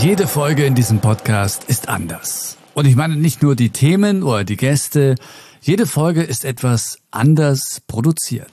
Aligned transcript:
Jede 0.00 0.28
Folge 0.28 0.64
in 0.64 0.76
diesem 0.76 1.00
Podcast 1.00 1.64
ist 1.64 1.88
anders. 1.88 2.56
Und 2.74 2.86
ich 2.86 2.94
meine 2.94 3.16
nicht 3.16 3.42
nur 3.42 3.56
die 3.56 3.70
Themen 3.70 4.22
oder 4.22 4.44
die 4.44 4.56
Gäste, 4.56 5.16
jede 5.60 5.86
Folge 5.86 6.22
ist 6.22 6.44
etwas 6.44 7.00
anders 7.10 7.82
produziert. 7.88 8.52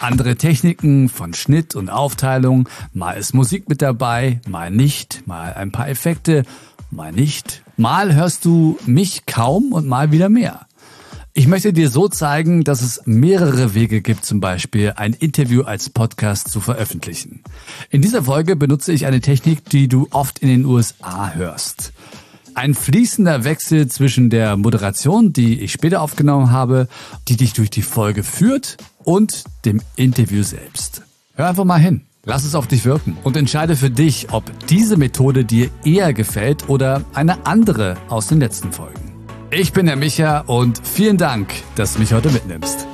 Andere 0.00 0.34
Techniken 0.34 1.08
von 1.08 1.32
Schnitt 1.32 1.76
und 1.76 1.90
Aufteilung, 1.90 2.68
mal 2.92 3.12
ist 3.12 3.34
Musik 3.34 3.68
mit 3.68 3.82
dabei, 3.82 4.40
mal 4.48 4.72
nicht, 4.72 5.28
mal 5.28 5.54
ein 5.54 5.70
paar 5.70 5.88
Effekte, 5.88 6.42
mal 6.90 7.12
nicht. 7.12 7.62
Mal 7.76 8.12
hörst 8.12 8.44
du 8.44 8.78
mich 8.86 9.26
kaum 9.26 9.72
und 9.72 9.86
mal 9.86 10.10
wieder 10.10 10.28
mehr. 10.28 10.66
Ich 11.32 11.46
möchte 11.46 11.72
dir 11.72 11.88
so 11.90 12.08
zeigen, 12.08 12.64
dass 12.64 12.82
es 12.82 13.02
mehrere 13.04 13.74
Wege 13.74 14.00
gibt, 14.00 14.24
zum 14.24 14.40
Beispiel 14.40 14.94
ein 14.96 15.12
Interview 15.12 15.62
als 15.62 15.88
Podcast 15.88 16.48
zu 16.48 16.60
veröffentlichen. 16.60 17.42
In 17.88 18.02
dieser 18.02 18.24
Folge 18.24 18.56
benutze 18.56 18.92
ich 18.92 19.06
eine 19.06 19.20
Technik, 19.20 19.64
die 19.70 19.86
du 19.86 20.08
oft 20.10 20.40
in 20.40 20.48
den 20.48 20.64
USA 20.64 21.32
hörst. 21.32 21.92
Ein 22.54 22.74
fließender 22.74 23.44
Wechsel 23.44 23.86
zwischen 23.86 24.28
der 24.28 24.56
Moderation, 24.56 25.32
die 25.32 25.60
ich 25.60 25.70
später 25.70 26.02
aufgenommen 26.02 26.50
habe, 26.50 26.88
die 27.28 27.36
dich 27.36 27.52
durch 27.52 27.70
die 27.70 27.82
Folge 27.82 28.24
führt, 28.24 28.76
und 29.04 29.44
dem 29.64 29.80
Interview 29.96 30.42
selbst. 30.42 31.02
Hör 31.34 31.48
einfach 31.48 31.64
mal 31.64 31.80
hin. 31.80 32.02
Lass 32.24 32.44
es 32.44 32.54
auf 32.54 32.66
dich 32.66 32.84
wirken 32.84 33.16
und 33.24 33.36
entscheide 33.36 33.76
für 33.76 33.88
dich, 33.88 34.28
ob 34.30 34.44
diese 34.66 34.96
Methode 34.98 35.44
dir 35.44 35.70
eher 35.84 36.12
gefällt 36.12 36.68
oder 36.68 37.02
eine 37.14 37.46
andere 37.46 37.96
aus 38.08 38.26
den 38.26 38.40
letzten 38.40 38.72
Folgen. 38.72 39.09
Ich 39.52 39.72
bin 39.72 39.86
der 39.86 39.96
Micha 39.96 40.44
und 40.46 40.86
vielen 40.86 41.16
Dank, 41.16 41.52
dass 41.74 41.94
du 41.94 41.98
mich 41.98 42.12
heute 42.12 42.30
mitnimmst. 42.30 42.86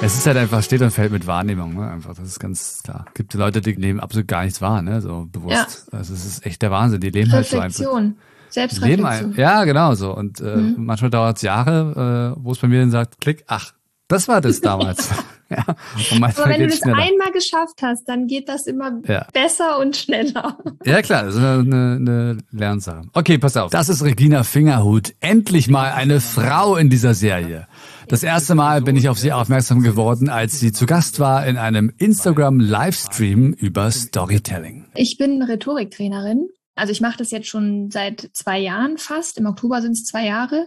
Es 0.00 0.16
ist 0.16 0.26
halt 0.26 0.36
einfach, 0.36 0.62
steht 0.62 0.82
und 0.82 0.92
fällt 0.92 1.10
mit 1.10 1.26
Wahrnehmung, 1.26 1.74
ne? 1.74 1.90
Einfach, 1.90 2.14
das 2.14 2.28
ist 2.28 2.38
ganz 2.38 2.82
klar. 2.84 3.06
Es 3.08 3.14
gibt 3.14 3.34
Leute, 3.34 3.60
die 3.60 3.76
nehmen 3.76 3.98
absolut 3.98 4.28
gar 4.28 4.44
nichts 4.44 4.60
wahr, 4.60 4.82
ne? 4.82 5.00
So 5.00 5.26
bewusst. 5.32 5.88
Ja. 5.90 5.98
Also 5.98 6.14
es 6.14 6.26
ist 6.26 6.46
echt 6.46 6.62
der 6.62 6.70
Wahnsinn. 6.70 7.00
Die 7.00 7.10
leben 7.10 7.28
Reflexion. 7.32 7.60
halt 7.60 7.74
so 7.74 7.94
einfach. 7.96 8.22
Selbstreflexion. 8.50 9.34
ja, 9.34 9.64
genau 9.64 9.96
so. 9.96 10.16
Und 10.16 10.40
äh, 10.40 10.56
mhm. 10.56 10.76
manchmal 10.78 11.10
dauert 11.10 11.38
es 11.38 11.42
Jahre, 11.42 12.36
äh, 12.38 12.40
wo 12.40 12.52
es 12.52 12.58
bei 12.58 12.68
mir 12.68 12.80
dann 12.80 12.92
sagt, 12.92 13.20
klick, 13.20 13.42
ach, 13.48 13.72
das 14.06 14.28
war 14.28 14.40
das 14.40 14.60
damals. 14.60 15.08
ja. 15.56 15.64
Aber 15.66 16.48
wenn 16.48 16.60
du 16.60 16.68
das 16.68 16.82
einmal 16.82 17.32
geschafft 17.32 17.82
hast, 17.82 18.08
dann 18.08 18.26
geht 18.28 18.48
das 18.48 18.66
immer 18.66 19.00
ja. 19.06 19.26
besser 19.32 19.78
und 19.78 19.96
schneller. 19.96 20.58
Ja 20.84 21.02
klar, 21.02 21.24
das 21.24 21.34
ist 21.34 21.42
eine, 21.42 21.96
eine 21.96 22.38
Lernsache. 22.52 23.02
Okay, 23.12 23.38
pass 23.38 23.56
auf. 23.56 23.70
Das 23.70 23.88
ist 23.88 24.02
Regina 24.02 24.44
Fingerhut. 24.44 25.12
Endlich 25.20 25.68
mal 25.68 25.92
eine 25.92 26.20
Frau 26.20 26.76
in 26.76 26.88
dieser 26.88 27.12
Serie. 27.12 27.66
Das 28.08 28.22
erste 28.22 28.54
Mal 28.54 28.80
bin 28.80 28.96
ich 28.96 29.08
auf 29.08 29.18
sie 29.18 29.32
aufmerksam 29.32 29.82
geworden, 29.82 30.28
als 30.28 30.58
sie 30.58 30.72
zu 30.72 30.86
Gast 30.86 31.20
war 31.20 31.46
in 31.46 31.58
einem 31.58 31.92
Instagram-Livestream 31.98 33.52
über 33.52 33.90
Storytelling. 33.90 34.86
Ich 34.94 35.18
bin 35.18 35.42
Rhetoriktrainerin. 35.42 36.48
Also 36.74 36.92
ich 36.92 37.00
mache 37.00 37.18
das 37.18 37.30
jetzt 37.30 37.48
schon 37.48 37.90
seit 37.90 38.30
zwei 38.32 38.58
Jahren 38.58 38.96
fast. 38.96 39.38
Im 39.38 39.46
Oktober 39.46 39.82
sind 39.82 39.92
es 39.92 40.04
zwei 40.04 40.24
Jahre. 40.26 40.66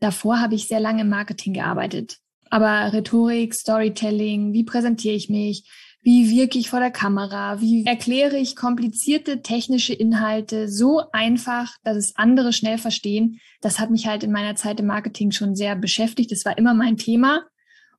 Davor 0.00 0.40
habe 0.40 0.54
ich 0.54 0.66
sehr 0.66 0.80
lange 0.80 1.02
im 1.02 1.08
Marketing 1.08 1.54
gearbeitet. 1.54 2.18
Aber 2.50 2.92
Rhetorik, 2.92 3.54
Storytelling, 3.54 4.52
wie 4.52 4.64
präsentiere 4.64 5.14
ich 5.14 5.28
mich, 5.28 5.64
wie 6.02 6.30
wirke 6.30 6.58
ich 6.58 6.70
vor 6.70 6.78
der 6.78 6.92
Kamera, 6.92 7.60
wie 7.60 7.84
erkläre 7.84 8.36
ich 8.36 8.54
komplizierte 8.54 9.42
technische 9.42 9.92
Inhalte 9.92 10.68
so 10.68 11.02
einfach, 11.12 11.74
dass 11.82 11.96
es 11.96 12.16
andere 12.16 12.52
schnell 12.52 12.78
verstehen, 12.78 13.40
das 13.60 13.80
hat 13.80 13.90
mich 13.90 14.06
halt 14.06 14.22
in 14.22 14.30
meiner 14.30 14.54
Zeit 14.54 14.78
im 14.78 14.86
Marketing 14.86 15.32
schon 15.32 15.56
sehr 15.56 15.74
beschäftigt. 15.74 16.30
Das 16.30 16.44
war 16.44 16.56
immer 16.58 16.74
mein 16.74 16.96
Thema. 16.96 17.42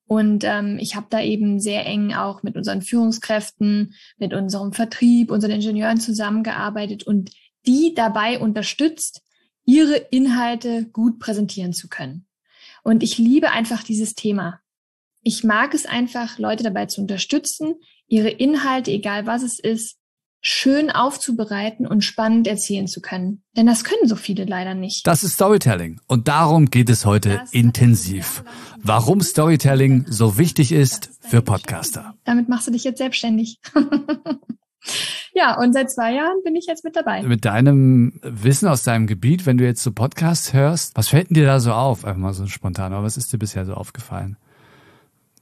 Und 0.06 0.46
ähm, 0.46 0.78
ich 0.80 0.96
habe 0.96 1.08
da 1.10 1.22
eben 1.22 1.60
sehr 1.60 1.86
eng 1.86 2.14
auch 2.14 2.44
mit 2.44 2.56
unseren 2.56 2.82
Führungskräften, 2.82 3.94
mit 4.18 4.34
unserem 4.34 4.72
Vertrieb, 4.72 5.30
unseren 5.30 5.52
Ingenieuren 5.52 6.00
zusammengearbeitet 6.00 7.04
und 7.04 7.32
die 7.66 7.94
dabei 7.94 8.40
unterstützt, 8.40 9.22
ihre 9.66 9.96
Inhalte 9.96 10.86
gut 10.86 11.20
präsentieren 11.20 11.74
zu 11.74 11.90
können. 11.90 12.27
Und 12.88 13.04
ich 13.04 13.18
liebe 13.18 13.52
einfach 13.52 13.84
dieses 13.84 14.16
Thema. 14.16 14.62
Ich 15.22 15.44
mag 15.44 15.74
es 15.74 15.86
einfach, 15.86 16.40
Leute 16.40 16.64
dabei 16.64 16.86
zu 16.86 17.02
unterstützen, 17.02 17.76
ihre 18.08 18.30
Inhalte, 18.30 18.92
egal 18.92 19.26
was 19.26 19.44
es 19.44 19.60
ist, 19.60 19.98
schön 20.40 20.90
aufzubereiten 20.90 21.86
und 21.86 22.06
spannend 22.06 22.48
erzählen 22.48 22.88
zu 22.88 23.02
können. 23.02 23.44
Denn 23.58 23.66
das 23.66 23.84
können 23.84 24.08
so 24.08 24.16
viele 24.16 24.46
leider 24.46 24.74
nicht. 24.74 25.06
Das 25.06 25.26
ist 25.26 25.34
Storytelling. 25.34 26.00
Und 26.08 26.30
darum 26.30 26.68
geht 26.68 26.90
es 26.90 27.06
heute 27.06 27.40
das 27.40 27.52
intensiv. 27.52 28.46
Warum 28.82 29.20
Storytelling 29.20 30.06
so 30.08 30.38
wichtig 30.38 30.72
ist 30.72 31.10
für 31.20 31.42
Podcaster. 31.42 32.16
Damit 32.24 32.48
machst 32.48 32.68
du 32.68 32.72
dich 32.72 32.86
jetzt 32.86 33.00
selbstständig. 33.00 33.60
ja, 35.38 35.60
und 35.60 35.74
seit 35.74 35.92
zwei 35.92 36.14
Jahren 36.14 36.42
bin 36.44 36.56
ich 36.56 36.66
jetzt 36.66 36.84
mit 36.84 36.96
dabei. 36.96 37.22
Mit 37.22 37.46
deinem 37.46 38.20
Wissen 38.24 38.68
aus 38.68 38.84
deinem 38.84 39.06
Gebiet, 39.06 39.46
wenn 39.46 39.58
du 39.58 39.64
jetzt 39.64 39.84
so 39.84 39.92
Podcasts 39.92 40.52
hörst, 40.52 40.98
was 40.98 41.10
fällt 41.10 41.30
dir 41.30 41.46
da 41.46 41.60
so 41.60 41.74
auf? 41.74 42.06
Einfach 42.06 42.20
mal 42.20 42.34
so 42.34 42.48
spontan. 42.48 42.92
Aber 42.92 43.06
was 43.06 43.18
ist 43.18 43.32
dir 43.32 43.38
bisher 43.38 43.66
so 43.66 43.76
aufgefallen? 43.76 44.38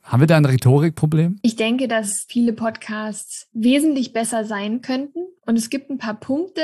Haben 0.03 0.19
wir 0.19 0.27
da 0.27 0.37
ein 0.37 0.45
Rhetorikproblem? 0.45 1.39
Ich 1.41 1.55
denke, 1.55 1.87
dass 1.87 2.25
viele 2.27 2.53
Podcasts 2.53 3.47
wesentlich 3.53 4.11
besser 4.11 4.43
sein 4.43 4.81
könnten. 4.81 5.25
Und 5.45 5.57
es 5.57 5.69
gibt 5.69 5.89
ein 5.89 5.97
paar 5.97 6.19
Punkte, 6.19 6.61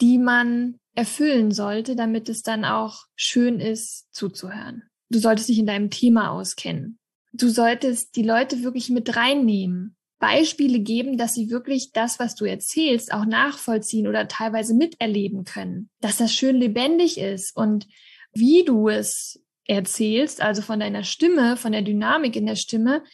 die 0.00 0.18
man 0.18 0.76
erfüllen 0.94 1.52
sollte, 1.52 1.96
damit 1.96 2.28
es 2.28 2.42
dann 2.42 2.64
auch 2.64 3.04
schön 3.14 3.60
ist 3.60 4.12
zuzuhören. 4.12 4.84
Du 5.10 5.18
solltest 5.18 5.48
dich 5.48 5.58
in 5.58 5.66
deinem 5.66 5.90
Thema 5.90 6.30
auskennen. 6.30 6.98
Du 7.32 7.48
solltest 7.48 8.16
die 8.16 8.22
Leute 8.22 8.62
wirklich 8.62 8.90
mit 8.90 9.16
reinnehmen. 9.16 9.96
Beispiele 10.24 10.78
geben, 10.78 11.18
dass 11.18 11.34
sie 11.34 11.50
wirklich 11.50 11.92
das, 11.92 12.18
was 12.18 12.34
du 12.34 12.46
erzählst, 12.46 13.12
auch 13.12 13.26
nachvollziehen 13.26 14.08
oder 14.08 14.26
teilweise 14.26 14.72
miterleben 14.72 15.44
können. 15.44 15.90
Dass 16.00 16.16
das 16.16 16.34
schön 16.34 16.56
lebendig 16.56 17.18
ist 17.18 17.54
und 17.54 17.86
wie 18.32 18.64
du 18.64 18.88
es 18.88 19.38
erzählst, 19.66 20.40
also 20.40 20.62
von 20.62 20.80
deiner 20.80 21.04
Stimme, 21.04 21.58
von 21.58 21.72
der 21.72 21.82
Dynamik 21.82 22.36
in 22.36 22.46
der 22.46 22.56
Stimme, 22.56 23.04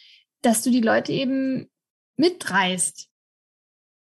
dass 0.41 0.63
du 0.63 0.69
die 0.69 0.79
Leute 0.79 1.11
eben 1.11 1.69
mitreißt. 2.15 3.09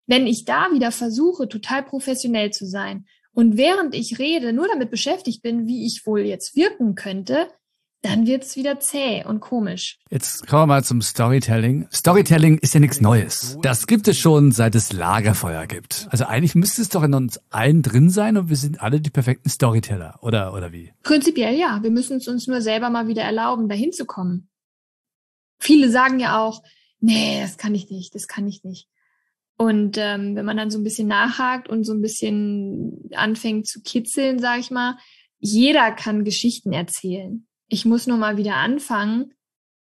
Wenn 0.06 0.28
ich 0.28 0.46
da 0.46 0.72
wieder 0.72 0.92
versuche, 0.92 1.50
total 1.50 1.82
professionell 1.82 2.52
zu 2.52 2.68
sein 2.68 3.08
und 3.34 3.58
während 3.58 3.96
ich 3.96 4.20
rede, 4.20 4.54
nur 4.54 4.68
damit 4.68 4.92
beschäftigt 4.92 5.42
bin, 5.42 5.66
wie 5.66 5.88
ich 5.88 6.06
wohl 6.06 6.22
jetzt 6.22 6.56
wirken 6.56 6.94
könnte, 6.94 7.48
dann 8.02 8.28
wird's 8.28 8.56
wieder 8.56 8.80
zäh 8.80 9.26
und 9.26 9.42
komisch. 9.42 10.00
Jetzt 10.10 10.48
kommen 10.48 10.64
wir 10.64 10.68
mal 10.68 10.84
zum 10.84 11.02
Storytelling. 11.02 11.88
Storytelling 11.92 12.58
ist 12.60 12.74
ja 12.74 12.80
nichts 12.80 13.02
Neues. 13.02 13.58
Das 13.62 13.88
gibt 13.88 14.08
es 14.08 14.18
schon, 14.18 14.52
seit 14.52 14.76
es 14.76 14.94
Lagerfeuer 14.94 15.68
gibt. 15.68 16.08
Also 16.10 16.26
eigentlich 16.26 16.56
müsste 16.56 16.82
es 16.82 16.90
doch 16.90 17.04
in 17.04 17.14
uns 17.14 17.40
allen 17.50 17.82
drin 17.82 18.10
sein 18.10 18.38
und 18.38 18.50
wir 18.50 18.56
sind 18.56 18.82
alle 18.82 19.02
die 19.02 19.10
perfekten 19.10 19.50
Storyteller, 19.50 20.20
oder, 20.22 20.54
oder 20.54 20.72
wie? 20.72 20.94
Prinzipiell 21.04 21.58
ja. 21.58 21.84
Wir 21.84 21.92
müssen 21.92 22.18
es 22.18 22.28
uns 22.28 22.48
nur 22.48 22.62
selber 22.62 22.90
mal 22.90 23.08
wieder 23.08 23.24
erlauben, 23.24 23.68
dahin 23.68 23.92
zu 23.92 24.06
kommen. 24.06 24.50
Viele 25.60 25.90
sagen 25.90 26.20
ja 26.20 26.42
auch, 26.42 26.64
nee, 27.02 27.42
das 27.42 27.58
kann 27.58 27.76
ich 27.76 27.90
nicht, 27.90 28.16
das 28.16 28.28
kann 28.28 28.48
ich 28.48 28.64
nicht. 28.64 28.88
Und 29.58 29.98
ähm, 29.98 30.38
wenn 30.38 30.46
man 30.46 30.56
dann 30.56 30.72
so 30.72 30.78
ein 30.78 30.86
bisschen 30.86 31.10
nachhakt 31.10 31.68
und 31.68 31.84
so 31.84 31.92
ein 31.94 32.02
bisschen 32.02 33.10
anfängt 33.14 33.68
zu 33.68 33.82
kitzeln, 33.82 34.40
sag 34.40 34.62
ich 34.62 34.72
mal, 34.72 34.98
jeder 35.40 35.92
kann 35.92 36.24
Geschichten 36.24 36.72
erzählen. 36.72 37.46
Ich 37.70 37.86
muss 37.86 38.08
nur 38.08 38.18
mal 38.18 38.38
wieder 38.38 38.56
anfangen, 38.56 39.34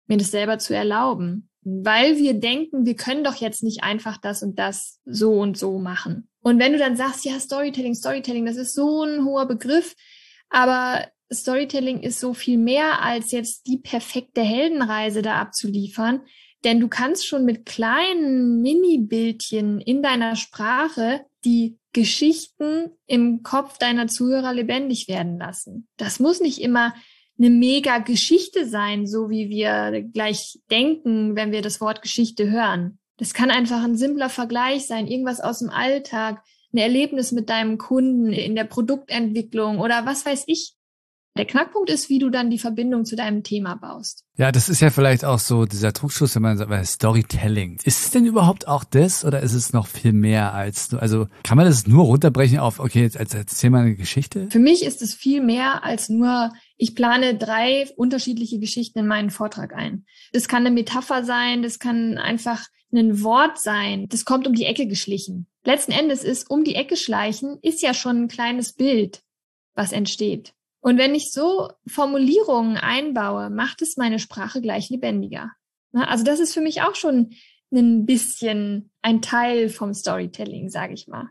mir 0.06 0.16
das 0.16 0.30
selber 0.30 0.58
zu 0.58 0.74
erlauben. 0.74 1.50
Weil 1.62 2.16
wir 2.16 2.34
denken, 2.34 2.86
wir 2.86 2.94
können 2.94 3.24
doch 3.24 3.34
jetzt 3.36 3.62
nicht 3.62 3.82
einfach 3.82 4.18
das 4.18 4.42
und 4.42 4.58
das 4.58 5.00
so 5.04 5.32
und 5.32 5.58
so 5.58 5.78
machen. 5.78 6.28
Und 6.40 6.60
wenn 6.60 6.72
du 6.72 6.78
dann 6.78 6.96
sagst, 6.96 7.24
ja, 7.24 7.40
Storytelling, 7.40 7.94
Storytelling, 7.94 8.46
das 8.46 8.56
ist 8.56 8.72
so 8.72 9.02
ein 9.02 9.24
hoher 9.24 9.46
Begriff, 9.46 9.96
aber 10.48 11.04
Storytelling 11.32 12.00
ist 12.00 12.20
so 12.20 12.34
viel 12.34 12.56
mehr 12.56 13.02
als 13.02 13.32
jetzt 13.32 13.66
die 13.66 13.78
perfekte 13.78 14.42
Heldenreise 14.42 15.22
da 15.22 15.40
abzuliefern. 15.40 16.20
Denn 16.64 16.80
du 16.80 16.88
kannst 16.88 17.26
schon 17.26 17.44
mit 17.44 17.66
kleinen 17.66 18.62
Mini-Bildchen 18.62 19.80
in 19.80 20.02
deiner 20.02 20.36
Sprache 20.36 21.26
die 21.44 21.78
Geschichten 21.92 22.90
im 23.06 23.42
Kopf 23.42 23.78
deiner 23.78 24.06
Zuhörer 24.06 24.52
lebendig 24.52 25.08
werden 25.08 25.38
lassen. 25.38 25.88
Das 25.96 26.20
muss 26.20 26.40
nicht 26.40 26.60
immer 26.60 26.94
eine 27.38 27.50
mega 27.50 27.98
Geschichte 27.98 28.66
sein, 28.66 29.06
so 29.06 29.30
wie 29.30 29.48
wir 29.48 30.02
gleich 30.12 30.58
denken, 30.70 31.36
wenn 31.36 31.52
wir 31.52 31.62
das 31.62 31.80
Wort 31.80 32.02
Geschichte 32.02 32.50
hören. 32.50 32.98
Das 33.18 33.34
kann 33.34 33.50
einfach 33.50 33.82
ein 33.82 33.96
simpler 33.96 34.28
Vergleich 34.28 34.86
sein, 34.86 35.06
irgendwas 35.06 35.40
aus 35.40 35.60
dem 35.60 35.70
Alltag, 35.70 36.42
ein 36.72 36.78
Erlebnis 36.78 37.32
mit 37.32 37.48
deinem 37.48 37.78
Kunden 37.78 38.32
in 38.32 38.54
der 38.54 38.64
Produktentwicklung 38.64 39.78
oder 39.78 40.04
was 40.04 40.26
weiß 40.26 40.44
ich. 40.46 40.76
Der 41.36 41.44
Knackpunkt 41.44 41.90
ist, 41.90 42.08
wie 42.08 42.18
du 42.18 42.30
dann 42.30 42.48
die 42.48 42.58
Verbindung 42.58 43.04
zu 43.04 43.14
deinem 43.14 43.42
Thema 43.42 43.74
baust. 43.74 44.24
Ja, 44.38 44.50
das 44.52 44.70
ist 44.70 44.80
ja 44.80 44.88
vielleicht 44.88 45.24
auch 45.24 45.38
so 45.38 45.66
dieser 45.66 45.92
Trugschluss, 45.92 46.34
wenn 46.34 46.42
man 46.42 46.56
sagt, 46.56 46.86
Storytelling. 46.86 47.78
Ist 47.84 48.06
es 48.06 48.10
denn 48.10 48.24
überhaupt 48.24 48.66
auch 48.68 48.84
das 48.84 49.22
oder 49.22 49.40
ist 49.40 49.52
es 49.52 49.74
noch 49.74 49.86
viel 49.86 50.14
mehr 50.14 50.54
als, 50.54 50.94
also 50.94 51.26
kann 51.42 51.58
man 51.58 51.66
das 51.66 51.86
nur 51.86 52.04
runterbrechen 52.04 52.58
auf, 52.58 52.78
okay, 52.78 53.02
jetzt 53.02 53.16
erzähl 53.16 53.68
mal 53.68 53.82
eine 53.82 53.96
Geschichte? 53.96 54.48
Für 54.50 54.58
mich 54.58 54.82
ist 54.82 55.02
es 55.02 55.12
viel 55.14 55.42
mehr 55.42 55.84
als 55.84 56.08
nur 56.08 56.52
Ich 56.76 56.94
plane 56.94 57.36
drei 57.36 57.88
unterschiedliche 57.96 58.58
Geschichten 58.58 58.98
in 58.98 59.06
meinen 59.06 59.30
Vortrag 59.30 59.74
ein. 59.74 60.04
Das 60.32 60.48
kann 60.48 60.66
eine 60.66 60.74
Metapher 60.74 61.24
sein, 61.24 61.62
das 61.62 61.78
kann 61.78 62.18
einfach 62.18 62.66
ein 62.92 63.22
Wort 63.22 63.58
sein. 63.58 64.08
Das 64.08 64.24
kommt 64.24 64.46
um 64.46 64.54
die 64.54 64.64
Ecke 64.64 64.86
geschlichen. 64.86 65.46
Letzten 65.64 65.92
Endes 65.92 66.22
ist 66.22 66.50
um 66.50 66.64
die 66.64 66.74
Ecke 66.74 66.96
schleichen, 66.96 67.58
ist 67.62 67.82
ja 67.82 67.94
schon 67.94 68.24
ein 68.24 68.28
kleines 68.28 68.74
Bild, 68.74 69.22
was 69.74 69.92
entsteht. 69.92 70.54
Und 70.80 70.98
wenn 70.98 71.14
ich 71.14 71.32
so 71.32 71.70
Formulierungen 71.86 72.76
einbaue, 72.76 73.50
macht 73.50 73.82
es 73.82 73.96
meine 73.96 74.18
Sprache 74.18 74.60
gleich 74.60 74.88
lebendiger. 74.88 75.50
Also 75.92 76.24
das 76.24 76.40
ist 76.40 76.54
für 76.54 76.60
mich 76.60 76.82
auch 76.82 76.94
schon 76.94 77.34
ein 77.72 78.06
bisschen 78.06 78.92
ein 79.02 79.22
Teil 79.22 79.68
vom 79.68 79.94
Storytelling, 79.94 80.68
sage 80.68 80.94
ich 80.94 81.08
mal. 81.08 81.30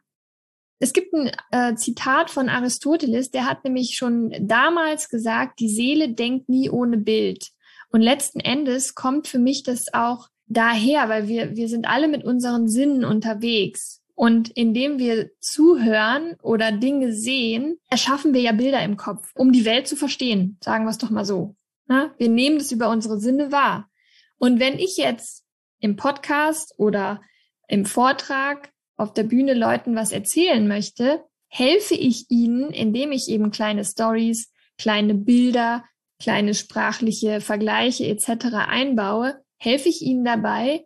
Es 0.80 0.94
gibt 0.94 1.14
ein 1.14 1.32
äh, 1.52 1.76
Zitat 1.76 2.30
von 2.30 2.50
Aristoteles, 2.50 3.32
der 3.32 3.46
hat 3.46 3.64
nämlich 3.64 3.96
schon 3.96 4.34
damals 4.42 5.10
gesagt, 5.10 5.60
die 5.60 5.70
Seele 5.70 6.14
denkt 6.14 6.50
nie 6.50 6.70
ohne 6.70 6.98
Bild. 6.98 7.52
Und 7.90 8.02
letzten 8.02 8.42
Endes 8.42 8.94
kommt 8.94 9.28
für 9.28 9.40
mich 9.40 9.64
das 9.64 9.94
auch 9.94 10.28
daher, 10.48 11.08
weil 11.08 11.28
wir, 11.28 11.56
wir 11.56 11.70
sind 11.70 11.88
alle 11.88 12.08
mit 12.08 12.24
unseren 12.24 12.68
Sinnen 12.68 13.06
unterwegs. 13.06 14.02
Und 14.16 14.50
indem 14.50 14.98
wir 14.98 15.32
zuhören 15.40 16.36
oder 16.42 16.72
Dinge 16.72 17.14
sehen, 17.14 17.78
erschaffen 17.90 18.34
wir 18.34 18.42
ja 18.42 18.54
Bilder 18.54 18.82
im 18.84 18.96
Kopf, 18.96 19.32
um 19.36 19.52
die 19.52 19.66
Welt 19.66 19.88
zu 19.88 19.96
verstehen. 19.96 20.58
Sagen 20.64 20.86
wir 20.86 20.92
es 20.92 20.98
doch 20.98 21.10
mal 21.10 21.26
so. 21.26 21.56
Na? 21.88 22.14
Wir 22.18 22.30
nehmen 22.30 22.58
das 22.58 22.72
über 22.72 22.90
unsere 22.90 23.20
Sinne 23.20 23.52
wahr. 23.52 23.90
Und 24.38 24.60
wenn 24.60 24.80
ich 24.80 24.98
jetzt 24.98 25.44
im 25.80 25.96
Podcast 25.96 26.74
oder 26.78 27.22
im 27.68 27.86
Vortrag 27.86 28.72
auf 28.98 29.14
der 29.14 29.24
Bühne 29.24 29.54
Leuten 29.54 29.96
was 29.96 30.12
erzählen 30.12 30.68
möchte, 30.68 31.24
helfe 31.48 31.96
ich 31.96 32.30
ihnen, 32.30 32.72
indem 32.72 33.12
ich 33.12 33.30
eben 33.30 33.52
kleine 33.52 33.86
Stories, 33.86 34.52
kleine 34.78 35.14
Bilder, 35.14 35.84
kleine 36.20 36.54
sprachliche 36.54 37.42
Vergleiche 37.42 38.08
etc. 38.08 38.56
einbaue, 38.68 39.42
helfe 39.58 39.90
ich 39.90 40.02
ihnen 40.02 40.26
dabei, 40.26 40.86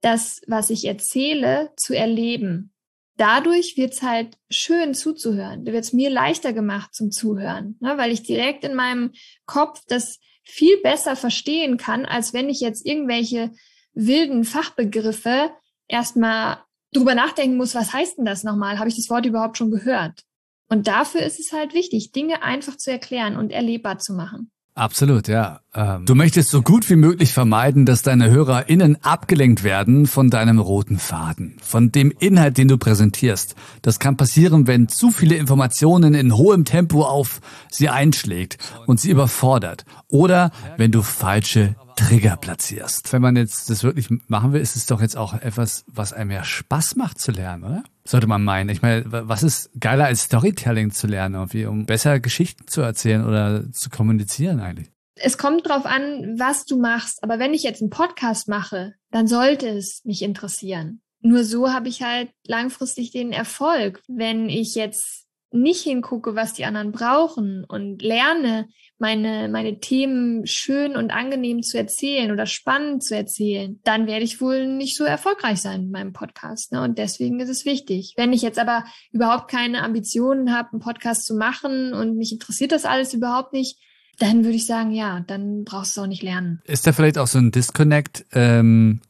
das, 0.00 0.42
was 0.46 0.70
ich 0.70 0.84
erzähle, 0.84 1.72
zu 1.76 1.96
erleben. 1.96 2.72
Dadurch 3.16 3.76
wird's 3.76 4.02
halt 4.02 4.36
schön 4.50 4.92
zuzuhören. 4.92 5.64
Da 5.64 5.72
wird's 5.72 5.92
mir 5.92 6.10
leichter 6.10 6.52
gemacht 6.52 6.94
zum 6.94 7.10
Zuhören, 7.10 7.76
ne? 7.80 7.96
weil 7.96 8.12
ich 8.12 8.22
direkt 8.22 8.64
in 8.64 8.74
meinem 8.74 9.12
Kopf 9.46 9.80
das 9.86 10.18
viel 10.42 10.80
besser 10.82 11.16
verstehen 11.16 11.76
kann, 11.76 12.04
als 12.04 12.34
wenn 12.34 12.50
ich 12.50 12.60
jetzt 12.60 12.84
irgendwelche 12.84 13.52
wilden 13.94 14.44
Fachbegriffe 14.44 15.50
erstmal 15.88 16.58
drüber 16.96 17.14
nachdenken 17.14 17.56
muss, 17.56 17.74
was 17.74 17.92
heißt 17.92 18.18
denn 18.18 18.24
das 18.24 18.44
nochmal? 18.44 18.78
Habe 18.78 18.88
ich 18.88 18.96
das 18.96 19.10
Wort 19.10 19.26
überhaupt 19.26 19.58
schon 19.58 19.70
gehört? 19.70 20.22
Und 20.68 20.86
dafür 20.86 21.22
ist 21.22 21.38
es 21.38 21.52
halt 21.52 21.74
wichtig, 21.74 22.12
Dinge 22.12 22.42
einfach 22.42 22.76
zu 22.76 22.90
erklären 22.90 23.36
und 23.36 23.50
erlebbar 23.50 23.98
zu 23.98 24.14
machen. 24.14 24.50
Absolut, 24.76 25.28
ja. 25.28 25.60
Ähm, 25.72 26.04
du 26.04 26.16
möchtest 26.16 26.50
so 26.50 26.60
gut 26.60 26.90
wie 26.90 26.96
möglich 26.96 27.32
vermeiden, 27.32 27.86
dass 27.86 28.02
deine 28.02 28.28
HörerInnen 28.30 28.98
abgelenkt 29.04 29.62
werden 29.62 30.08
von 30.08 30.30
deinem 30.30 30.58
roten 30.58 30.98
Faden, 30.98 31.54
von 31.62 31.92
dem 31.92 32.12
Inhalt, 32.18 32.58
den 32.58 32.66
du 32.66 32.76
präsentierst. 32.76 33.54
Das 33.82 34.00
kann 34.00 34.16
passieren, 34.16 34.66
wenn 34.66 34.88
zu 34.88 35.12
viele 35.12 35.36
Informationen 35.36 36.14
in 36.14 36.36
hohem 36.36 36.64
Tempo 36.64 37.04
auf 37.04 37.40
sie 37.70 37.88
einschlägt 37.88 38.58
und 38.86 38.98
sie 38.98 39.10
überfordert. 39.10 39.84
Oder 40.08 40.50
wenn 40.76 40.90
du 40.90 41.02
falsche 41.02 41.76
Trigger 41.96 42.36
platzierst. 42.36 43.12
Wenn 43.12 43.22
man 43.22 43.36
jetzt 43.36 43.70
das 43.70 43.82
wirklich 43.82 44.08
machen 44.28 44.52
will, 44.52 44.60
ist 44.60 44.76
es 44.76 44.86
doch 44.86 45.00
jetzt 45.00 45.16
auch 45.16 45.34
etwas, 45.34 45.84
was 45.86 46.12
einem 46.12 46.30
ja 46.30 46.44
Spaß 46.44 46.96
macht 46.96 47.18
zu 47.18 47.32
lernen, 47.32 47.64
oder? 47.64 47.84
Sollte 48.04 48.26
man 48.26 48.44
meinen. 48.44 48.68
Ich 48.68 48.82
meine, 48.82 49.04
was 49.06 49.42
ist 49.42 49.70
geiler 49.78 50.06
als 50.06 50.24
Storytelling 50.24 50.90
zu 50.90 51.06
lernen, 51.06 51.36
irgendwie, 51.36 51.66
um 51.66 51.86
besser 51.86 52.20
Geschichten 52.20 52.68
zu 52.68 52.82
erzählen 52.82 53.24
oder 53.24 53.70
zu 53.72 53.90
kommunizieren 53.90 54.60
eigentlich? 54.60 54.90
Es 55.16 55.38
kommt 55.38 55.68
drauf 55.68 55.86
an, 55.86 56.36
was 56.38 56.64
du 56.64 56.78
machst. 56.78 57.22
Aber 57.22 57.38
wenn 57.38 57.54
ich 57.54 57.62
jetzt 57.62 57.80
einen 57.80 57.90
Podcast 57.90 58.48
mache, 58.48 58.94
dann 59.10 59.26
sollte 59.26 59.68
es 59.68 60.02
mich 60.04 60.22
interessieren. 60.22 61.00
Nur 61.20 61.44
so 61.44 61.72
habe 61.72 61.88
ich 61.88 62.02
halt 62.02 62.30
langfristig 62.46 63.10
den 63.10 63.32
Erfolg. 63.32 64.02
Wenn 64.08 64.48
ich 64.50 64.74
jetzt 64.74 65.23
nicht 65.54 65.82
hingucke, 65.82 66.34
was 66.34 66.52
die 66.52 66.64
anderen 66.64 66.92
brauchen 66.92 67.64
und 67.64 68.02
lerne, 68.02 68.68
meine, 68.98 69.48
meine 69.48 69.80
Themen 69.80 70.46
schön 70.46 70.96
und 70.96 71.10
angenehm 71.10 71.62
zu 71.62 71.78
erzählen 71.78 72.30
oder 72.30 72.46
spannend 72.46 73.04
zu 73.04 73.16
erzählen, 73.16 73.80
dann 73.84 74.06
werde 74.06 74.24
ich 74.24 74.40
wohl 74.40 74.66
nicht 74.66 74.96
so 74.96 75.04
erfolgreich 75.04 75.60
sein 75.60 75.82
in 75.82 75.90
meinem 75.90 76.12
Podcast. 76.12 76.72
Ne? 76.72 76.82
Und 76.82 76.98
deswegen 76.98 77.40
ist 77.40 77.48
es 77.48 77.64
wichtig. 77.64 78.14
Wenn 78.16 78.32
ich 78.32 78.42
jetzt 78.42 78.58
aber 78.58 78.84
überhaupt 79.12 79.50
keine 79.50 79.82
Ambitionen 79.82 80.54
habe, 80.54 80.72
einen 80.72 80.80
Podcast 80.80 81.26
zu 81.26 81.34
machen 81.34 81.92
und 81.92 82.16
mich 82.16 82.32
interessiert 82.32 82.72
das 82.72 82.84
alles 82.84 83.14
überhaupt 83.14 83.52
nicht, 83.52 83.78
dann 84.18 84.44
würde 84.44 84.56
ich 84.56 84.66
sagen, 84.66 84.92
ja, 84.92 85.20
dann 85.26 85.64
brauchst 85.64 85.96
du 85.96 86.02
auch 86.02 86.06
nicht 86.06 86.22
lernen. 86.22 86.60
Ist 86.64 86.86
da 86.86 86.92
vielleicht 86.92 87.18
auch 87.18 87.26
so 87.26 87.38
ein 87.38 87.50
Disconnect? 87.50 88.26
Ähm 88.32 89.00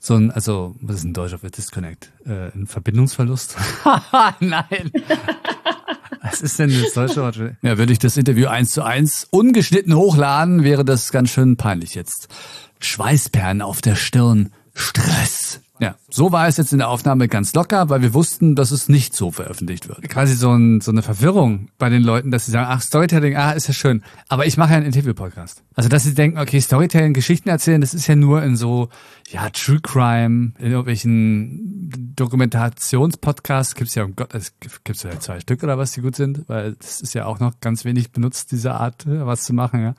so 0.00 0.14
ein, 0.14 0.30
also, 0.30 0.76
was 0.80 0.98
ist 0.98 1.04
ein 1.04 1.12
Deutscher 1.12 1.38
für 1.38 1.50
Disconnect? 1.50 2.12
Äh, 2.24 2.52
ein 2.54 2.66
Verbindungsverlust? 2.66 3.56
Nein. 4.40 4.92
Was 6.30 6.42
ist 6.42 6.58
denn 6.58 6.70
das 6.70 6.92
deutsche 6.92 7.22
Wort? 7.22 7.40
Ja, 7.62 7.78
würde 7.78 7.92
ich 7.92 7.98
das 7.98 8.16
Interview 8.16 8.48
eins 8.48 8.70
zu 8.70 8.82
eins 8.82 9.26
ungeschnitten 9.30 9.94
hochladen, 9.94 10.62
wäre 10.62 10.84
das 10.84 11.10
ganz 11.10 11.30
schön 11.30 11.56
peinlich 11.56 11.94
jetzt. 11.94 12.28
Schweißperlen 12.80 13.62
auf 13.62 13.80
der 13.80 13.96
Stirn, 13.96 14.52
Stress. 14.74 15.60
Ja, 15.80 15.94
so 16.10 16.32
war 16.32 16.48
es 16.48 16.56
jetzt 16.56 16.72
in 16.72 16.78
der 16.78 16.88
Aufnahme 16.88 17.28
ganz 17.28 17.54
locker, 17.54 17.88
weil 17.88 18.02
wir 18.02 18.12
wussten, 18.12 18.56
dass 18.56 18.72
es 18.72 18.88
nicht 18.88 19.14
so 19.14 19.30
veröffentlicht 19.30 19.88
wird. 19.88 20.08
Quasi 20.08 20.34
so, 20.34 20.50
ein, 20.50 20.80
so 20.80 20.90
eine 20.90 21.02
Verwirrung 21.02 21.68
bei 21.78 21.88
den 21.88 22.02
Leuten, 22.02 22.30
dass 22.30 22.46
sie 22.46 22.50
sagen, 22.50 22.66
ach, 22.68 22.82
Storytelling, 22.82 23.36
ah, 23.36 23.52
ist 23.52 23.68
ja 23.68 23.74
schön. 23.74 24.02
Aber 24.28 24.46
ich 24.46 24.56
mache 24.56 24.72
ja 24.72 24.76
einen 24.78 24.86
Interview-Podcast. 24.86 25.62
Also, 25.74 25.88
dass 25.88 26.02
sie 26.02 26.14
denken, 26.14 26.38
okay, 26.38 26.60
Storytelling, 26.60 27.14
Geschichten 27.14 27.48
erzählen, 27.48 27.80
das 27.80 27.94
ist 27.94 28.08
ja 28.08 28.16
nur 28.16 28.42
in 28.42 28.56
so, 28.56 28.88
ja, 29.30 29.50
True 29.50 29.80
Crime, 29.80 30.52
in 30.58 30.70
irgendwelchen 30.70 32.14
Dokumentationspodcasts, 32.16 33.74
gibt's 33.76 33.94
ja, 33.94 34.04
um 34.04 34.16
Gott, 34.16 34.34
es 34.34 34.54
gibt's 34.58 35.04
ja 35.04 35.18
zwei 35.20 35.38
Stück 35.40 35.62
oder 35.62 35.78
was, 35.78 35.92
die 35.92 36.00
gut 36.00 36.16
sind, 36.16 36.48
weil 36.48 36.72
das 36.74 37.00
ist 37.00 37.14
ja 37.14 37.26
auch 37.26 37.38
noch 37.38 37.60
ganz 37.60 37.84
wenig 37.84 38.10
benutzt, 38.10 38.50
diese 38.50 38.74
Art, 38.74 39.04
was 39.06 39.44
zu 39.44 39.54
machen, 39.54 39.82
ja. 39.82 39.94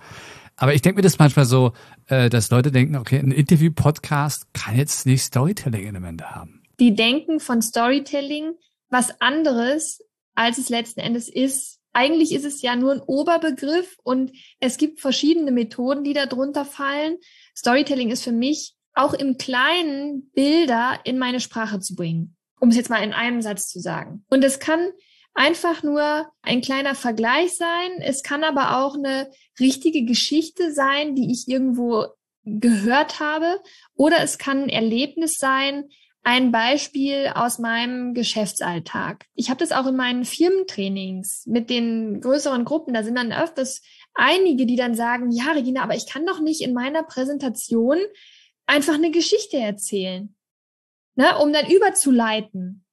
Aber 0.59 0.73
ich 0.73 0.81
denke 0.81 0.97
mir 0.97 1.03
das 1.03 1.17
manchmal 1.17 1.45
so, 1.45 1.71
äh, 2.07 2.29
dass 2.29 2.51
Leute 2.51 2.71
denken, 2.71 2.97
okay, 2.97 3.17
ein 3.17 3.31
Interview-Podcast 3.31 4.53
kann 4.53 4.77
jetzt 4.77 5.05
nicht 5.05 5.23
Storytelling-Elemente 5.23 6.29
haben. 6.29 6.63
Die 6.79 6.93
denken 6.95 7.39
von 7.39 7.61
Storytelling 7.61 8.53
was 8.89 9.21
anderes, 9.21 10.03
als 10.35 10.57
es 10.57 10.69
letzten 10.69 10.99
Endes 10.99 11.29
ist. 11.29 11.79
Eigentlich 11.93 12.33
ist 12.33 12.45
es 12.45 12.61
ja 12.61 12.75
nur 12.75 12.91
ein 12.91 13.01
Oberbegriff 13.01 13.97
und 14.03 14.31
es 14.59 14.77
gibt 14.77 14.99
verschiedene 14.99 15.51
Methoden, 15.51 16.03
die 16.03 16.13
da 16.13 16.25
drunter 16.25 16.65
fallen. 16.65 17.17
Storytelling 17.55 18.09
ist 18.09 18.23
für 18.23 18.31
mich 18.31 18.75
auch 18.93 19.13
im 19.13 19.37
Kleinen 19.37 20.29
Bilder 20.31 20.99
in 21.05 21.17
meine 21.17 21.39
Sprache 21.39 21.79
zu 21.79 21.95
bringen, 21.95 22.35
um 22.59 22.69
es 22.69 22.75
jetzt 22.75 22.89
mal 22.89 23.03
in 23.03 23.13
einem 23.13 23.41
Satz 23.41 23.69
zu 23.69 23.79
sagen. 23.79 24.25
Und 24.29 24.43
es 24.43 24.59
kann 24.59 24.79
einfach 25.33 25.83
nur 25.83 26.27
ein 26.41 26.61
kleiner 26.61 26.95
Vergleich 26.95 27.55
sein. 27.55 28.01
Es 28.01 28.23
kann 28.23 28.43
aber 28.43 28.79
auch 28.79 28.95
eine 28.95 29.31
richtige 29.59 30.05
Geschichte 30.05 30.73
sein, 30.73 31.15
die 31.15 31.31
ich 31.31 31.47
irgendwo 31.47 32.07
gehört 32.43 33.19
habe. 33.19 33.61
Oder 33.95 34.21
es 34.21 34.37
kann 34.37 34.63
ein 34.63 34.69
Erlebnis 34.69 35.35
sein, 35.35 35.85
ein 36.23 36.51
Beispiel 36.51 37.31
aus 37.33 37.59
meinem 37.59 38.13
Geschäftsalltag. 38.13 39.25
Ich 39.35 39.49
habe 39.49 39.59
das 39.59 39.71
auch 39.71 39.87
in 39.87 39.95
meinen 39.95 40.25
Firmentrainings 40.25 41.45
mit 41.47 41.69
den 41.69 42.21
größeren 42.21 42.65
Gruppen. 42.65 42.93
Da 42.93 43.03
sind 43.03 43.15
dann 43.15 43.31
öfters 43.31 43.81
einige, 44.13 44.65
die 44.65 44.75
dann 44.75 44.95
sagen, 44.95 45.31
ja, 45.31 45.51
Regina, 45.51 45.81
aber 45.81 45.95
ich 45.95 46.07
kann 46.07 46.25
doch 46.25 46.41
nicht 46.41 46.61
in 46.61 46.73
meiner 46.73 47.03
Präsentation 47.03 47.97
einfach 48.65 48.95
eine 48.95 49.11
Geschichte 49.11 49.57
erzählen, 49.57 50.35
ne, 51.15 51.37
um 51.37 51.53
dann 51.53 51.69
überzuleiten 51.69 52.85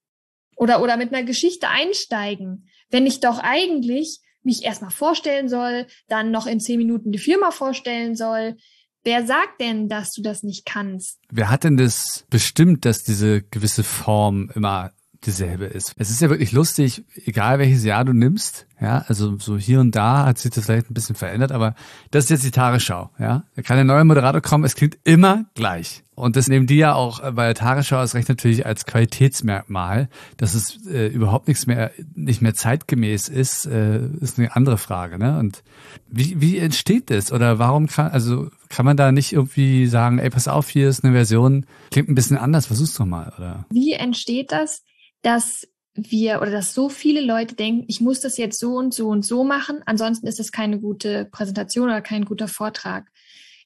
oder, 0.57 0.81
oder 0.81 0.97
mit 0.97 1.13
einer 1.13 1.23
Geschichte 1.23 1.69
einsteigen, 1.69 2.67
wenn 2.89 3.05
ich 3.05 3.21
doch 3.21 3.39
eigentlich 3.39 4.19
mich 4.43 4.63
erstmal 4.63 4.91
vorstellen 4.91 5.47
soll, 5.47 5.87
dann 6.07 6.31
noch 6.31 6.47
in 6.47 6.59
zehn 6.59 6.77
Minuten 6.77 7.11
die 7.11 7.19
Firma 7.19 7.51
vorstellen 7.51 8.15
soll. 8.15 8.57
Wer 9.03 9.25
sagt 9.25 9.61
denn, 9.61 9.87
dass 9.87 10.11
du 10.13 10.21
das 10.21 10.43
nicht 10.43 10.65
kannst? 10.65 11.19
Wer 11.29 11.49
hat 11.49 11.63
denn 11.63 11.77
das 11.77 12.25
bestimmt, 12.29 12.85
dass 12.85 13.03
diese 13.03 13.43
gewisse 13.43 13.83
Form 13.83 14.51
immer 14.55 14.91
dieselbe 15.27 15.65
ist? 15.65 15.93
Es 15.97 16.09
ist 16.09 16.21
ja 16.21 16.29
wirklich 16.29 16.51
lustig, 16.51 17.03
egal 17.25 17.59
welches 17.59 17.83
Jahr 17.83 18.03
du 18.05 18.13
nimmst, 18.13 18.65
ja, 18.81 19.03
also 19.07 19.37
so 19.37 19.57
hier 19.57 19.79
und 19.79 19.95
da 19.95 20.25
hat 20.25 20.37
sich 20.37 20.51
das 20.51 20.65
vielleicht 20.65 20.89
ein 20.89 20.93
bisschen 20.93 21.15
verändert, 21.15 21.51
aber 21.51 21.75
das 22.11 22.25
ist 22.25 22.29
jetzt 22.31 22.45
die 22.45 22.51
Tagesschau, 22.51 23.11
ja. 23.19 23.43
Da 23.55 23.61
kann 23.61 23.77
ein 23.77 23.87
neuer 23.87 24.03
Moderator 24.03 24.41
kommen, 24.41 24.63
es 24.63 24.75
klingt 24.75 24.97
immer 25.03 25.45
gleich. 25.53 26.03
Und 26.17 26.35
das 26.35 26.47
nehmen 26.47 26.65
die 26.65 26.77
ja 26.77 26.95
auch 26.95 27.19
bei 27.33 27.45
der 27.45 27.53
Tagesschau 27.53 27.97
als 27.97 28.15
recht 28.15 28.27
natürlich 28.27 28.65
als 28.65 28.87
Qualitätsmerkmal, 28.87 30.09
dass 30.37 30.55
es 30.55 30.83
äh, 30.87 31.07
überhaupt 31.07 31.47
nichts 31.47 31.67
mehr, 31.67 31.91
nicht 32.15 32.41
mehr 32.41 32.55
zeitgemäß 32.55 33.29
ist, 33.29 33.67
äh, 33.67 33.99
ist 34.19 34.39
eine 34.39 34.55
andere 34.55 34.79
Frage, 34.79 35.19
ne? 35.19 35.37
Und 35.37 35.61
wie, 36.07 36.41
wie 36.41 36.57
entsteht 36.57 37.11
das? 37.11 37.31
Oder 37.31 37.59
warum 37.59 37.85
kann, 37.85 38.09
also 38.11 38.49
kann 38.69 38.85
man 38.85 38.97
da 38.97 39.11
nicht 39.11 39.31
irgendwie 39.31 39.85
sagen, 39.85 40.17
ey, 40.17 40.31
pass 40.31 40.47
auf, 40.47 40.69
hier 40.69 40.89
ist 40.89 41.03
eine 41.03 41.13
Version, 41.13 41.67
klingt 41.91 42.09
ein 42.09 42.15
bisschen 42.15 42.37
anders, 42.37 42.65
versuch's 42.65 42.95
doch 42.95 43.05
mal, 43.05 43.31
oder? 43.37 43.65
Wie 43.69 43.93
entsteht 43.93 44.51
das, 44.51 44.83
dass 45.21 45.67
wir 45.93 46.41
oder 46.41 46.51
dass 46.51 46.73
so 46.73 46.89
viele 46.89 47.21
Leute 47.21 47.55
denken, 47.55 47.85
ich 47.87 48.01
muss 48.01 48.19
das 48.21 48.37
jetzt 48.37 48.59
so 48.59 48.75
und 48.75 48.93
so 48.93 49.07
und 49.07 49.25
so 49.25 49.43
machen, 49.43 49.81
ansonsten 49.85 50.27
ist 50.27 50.39
das 50.39 50.51
keine 50.51 50.79
gute 50.79 51.25
Präsentation 51.25 51.89
oder 51.89 52.01
kein 52.01 52.25
guter 52.25 52.47
Vortrag. 52.47 53.09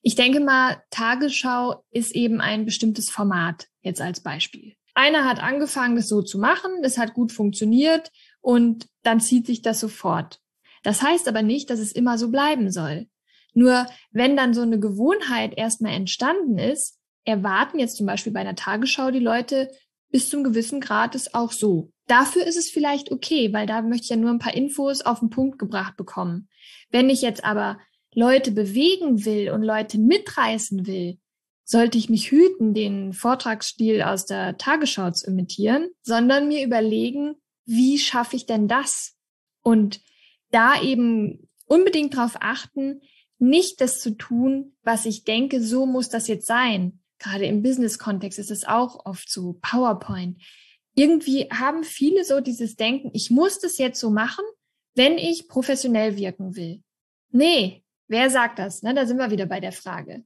Ich 0.02 0.16
denke 0.16 0.40
mal, 0.40 0.82
Tagesschau 0.90 1.84
ist 1.92 2.16
eben 2.16 2.42
ein 2.42 2.66
bestimmtes 2.66 3.10
Format, 3.10 3.68
jetzt 3.82 4.02
als 4.02 4.22
Beispiel. 4.22 4.76
Einer 4.94 5.26
hat 5.26 5.42
angefangen, 5.42 5.96
das 5.96 6.08
so 6.08 6.22
zu 6.22 6.40
machen, 6.40 6.82
das 6.82 6.98
hat 6.98 7.14
gut 7.14 7.32
funktioniert 7.32 8.12
und 8.42 8.88
dann 9.04 9.20
zieht 9.20 9.46
sich 9.46 9.62
das 9.62 9.80
sofort. 9.80 10.40
Das 10.84 11.02
heißt 11.02 11.28
aber 11.28 11.44
nicht, 11.44 11.70
dass 11.70 11.80
es 11.80 11.92
immer 11.92 12.18
so 12.18 12.30
bleiben 12.30 12.72
soll. 12.72 13.08
Nur 13.54 13.86
wenn 14.12 14.36
dann 14.36 14.54
so 14.54 14.62
eine 14.62 14.80
Gewohnheit 14.80 15.58
erstmal 15.58 15.94
entstanden 15.94 16.58
ist, 16.58 16.98
erwarten 17.24 17.80
jetzt 17.80 17.98
zum 17.98 18.06
Beispiel 18.06 18.34
bei 18.34 18.40
einer 18.40 18.56
Tagesschau 18.56 19.12
die 19.12 19.20
Leute 19.20 19.70
bis 20.12 20.30
zum 20.30 20.44
gewissen 20.44 20.82
Grad 20.82 21.16
es 21.16 21.34
auch 21.34 21.52
so. 21.52 21.92
Dafür 22.08 22.46
ist 22.46 22.58
es 22.58 22.70
vielleicht 22.70 23.12
okay, 23.12 23.54
weil 23.54 23.66
da 23.66 23.82
möchte 23.82 24.04
ich 24.04 24.10
ja 24.10 24.16
nur 24.18 24.32
ein 24.32 24.40
paar 24.40 24.54
Infos 24.54 25.02
auf 25.02 25.20
den 25.20 25.30
Punkt 25.30 25.60
gebracht 25.60 25.96
bekommen. 25.98 26.50
Wenn 26.90 27.10
ich 27.10 27.22
jetzt 27.22 27.44
aber 27.44 27.80
Leute 28.14 28.52
bewegen 28.52 29.26
will 29.26 29.52
und 29.52 29.64
Leute 29.64 29.98
mitreißen 29.98 30.86
will, 30.86 31.18
sollte 31.64 31.98
ich 31.98 32.10
mich 32.10 32.32
hüten, 32.32 32.74
den 32.74 33.14
Vortragsstil 33.14 34.02
aus 34.02 34.26
der 34.26 34.58
Tagesschau 34.58 35.12
zu 35.12 35.28
imitieren, 35.28 35.90
sondern 36.02 36.50
mir 36.50 36.66
überlegen, 36.66 37.36
wie 37.66 37.98
schaffe 37.98 38.36
ich 38.36 38.46
denn 38.46 38.68
das? 38.68 39.16
Und 39.64 40.02
da 40.50 40.82
eben 40.82 41.48
unbedingt 41.66 42.16
darauf 42.16 42.36
achten, 42.42 43.02
nicht 43.40 43.80
das 43.80 44.02
zu 44.02 44.18
tun, 44.18 44.76
was 44.84 45.06
ich 45.06 45.24
denke, 45.24 45.64
so 45.64 45.86
muss 45.86 46.10
das 46.10 46.28
jetzt 46.28 46.46
sein. 46.46 47.01
Gerade 47.22 47.46
im 47.46 47.62
Business-Kontext 47.62 48.40
ist 48.40 48.50
es 48.50 48.66
auch 48.66 49.06
oft 49.06 49.30
so, 49.30 49.60
PowerPoint. 49.62 50.42
Irgendwie 50.96 51.48
haben 51.52 51.84
viele 51.84 52.26
so 52.26 52.42
dieses 52.42 52.76
Denken, 52.76 53.12
ich 53.14 53.30
muss 53.30 53.60
das 53.60 53.78
jetzt 53.78 54.00
so 54.00 54.10
machen, 54.10 54.44
wenn 54.96 55.20
ich 55.20 55.48
professionell 55.48 56.18
wirken 56.18 56.56
will. 56.56 56.82
Nee, 57.30 57.84
wer 58.08 58.30
sagt 58.32 58.58
das? 58.58 58.82
Ne, 58.82 58.96
da 58.96 59.06
sind 59.06 59.18
wir 59.18 59.30
wieder 59.30 59.46
bei 59.46 59.60
der 59.60 59.72
Frage. 59.72 60.24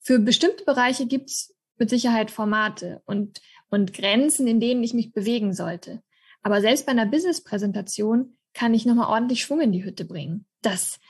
Für 0.00 0.20
bestimmte 0.20 0.64
Bereiche 0.64 1.06
gibt's 1.06 1.52
mit 1.78 1.90
Sicherheit 1.90 2.30
Formate 2.30 3.02
und, 3.06 3.40
und 3.68 3.92
Grenzen, 3.92 4.46
in 4.46 4.60
denen 4.60 4.84
ich 4.84 4.94
mich 4.94 5.12
bewegen 5.12 5.52
sollte. 5.52 6.00
Aber 6.42 6.60
selbst 6.60 6.86
bei 6.86 6.92
einer 6.92 7.06
Business-Präsentation 7.06 8.36
kann 8.54 8.72
ich 8.72 8.86
nochmal 8.86 9.08
ordentlich 9.08 9.42
Schwung 9.42 9.60
in 9.60 9.72
die 9.72 9.84
Hütte 9.84 10.04
bringen. 10.04 10.46
Dass 10.62 11.00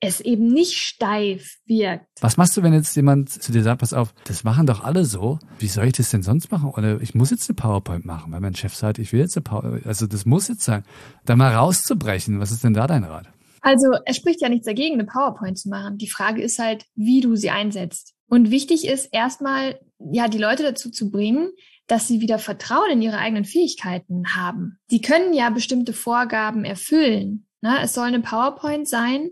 es 0.00 0.20
eben 0.20 0.46
nicht 0.52 0.74
steif 0.74 1.56
wirkt. 1.66 2.06
Was 2.20 2.36
machst 2.36 2.56
du, 2.56 2.62
wenn 2.62 2.72
jetzt 2.72 2.94
jemand 2.94 3.30
zu 3.30 3.50
dir 3.50 3.62
sagt, 3.62 3.80
pass 3.80 3.92
auf, 3.92 4.14
das 4.24 4.44
machen 4.44 4.66
doch 4.66 4.84
alle 4.84 5.04
so. 5.04 5.38
Wie 5.58 5.66
soll 5.66 5.86
ich 5.86 5.94
das 5.94 6.10
denn 6.10 6.22
sonst 6.22 6.50
machen? 6.52 6.70
Oder 6.70 7.00
ich 7.00 7.14
muss 7.14 7.30
jetzt 7.30 7.48
eine 7.48 7.56
PowerPoint 7.56 8.04
machen, 8.04 8.32
weil 8.32 8.40
mein 8.40 8.54
Chef 8.54 8.74
sagt, 8.74 8.98
ich 8.98 9.12
will 9.12 9.20
jetzt 9.20 9.36
eine 9.36 9.42
PowerPoint. 9.42 9.86
Also 9.86 10.06
das 10.06 10.24
muss 10.24 10.48
jetzt 10.48 10.62
sein. 10.62 10.84
Da 11.24 11.34
mal 11.34 11.54
rauszubrechen. 11.54 12.38
Was 12.38 12.52
ist 12.52 12.62
denn 12.62 12.74
da 12.74 12.86
dein 12.86 13.04
Rat? 13.04 13.26
Also 13.60 13.88
es 14.06 14.16
spricht 14.16 14.40
ja 14.40 14.48
nichts 14.48 14.66
dagegen, 14.66 14.94
eine 14.94 15.04
PowerPoint 15.04 15.58
zu 15.58 15.68
machen. 15.68 15.98
Die 15.98 16.08
Frage 16.08 16.42
ist 16.42 16.58
halt, 16.60 16.86
wie 16.94 17.20
du 17.20 17.34
sie 17.34 17.50
einsetzt. 17.50 18.14
Und 18.28 18.50
wichtig 18.50 18.86
ist 18.86 19.06
erstmal, 19.12 19.80
ja, 20.12 20.28
die 20.28 20.38
Leute 20.38 20.62
dazu 20.62 20.90
zu 20.90 21.10
bringen, 21.10 21.50
dass 21.88 22.06
sie 22.06 22.20
wieder 22.20 22.38
Vertrauen 22.38 22.90
in 22.92 23.02
ihre 23.02 23.18
eigenen 23.18 23.44
Fähigkeiten 23.44 24.36
haben. 24.36 24.78
Die 24.90 25.00
können 25.00 25.32
ja 25.32 25.50
bestimmte 25.50 25.92
Vorgaben 25.92 26.64
erfüllen. 26.64 27.46
Ne? 27.62 27.78
Es 27.82 27.94
soll 27.94 28.06
eine 28.06 28.20
PowerPoint 28.20 28.88
sein, 28.88 29.30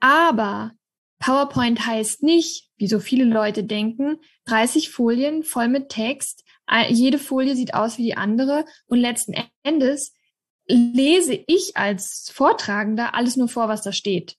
aber 0.00 0.72
PowerPoint 1.18 1.86
heißt 1.86 2.22
nicht, 2.22 2.70
wie 2.76 2.88
so 2.88 2.98
viele 2.98 3.24
Leute 3.24 3.62
denken, 3.62 4.16
30 4.46 4.90
Folien 4.90 5.44
voll 5.44 5.68
mit 5.68 5.90
Text, 5.90 6.44
jede 6.88 7.18
Folie 7.18 7.56
sieht 7.56 7.74
aus 7.74 7.98
wie 7.98 8.04
die 8.04 8.16
andere 8.16 8.64
und 8.86 8.98
letzten 8.98 9.34
Endes 9.62 10.14
lese 10.66 11.38
ich 11.46 11.76
als 11.76 12.30
Vortragender 12.32 13.14
alles 13.14 13.36
nur 13.36 13.48
vor, 13.48 13.68
was 13.68 13.82
da 13.82 13.92
steht. 13.92 14.36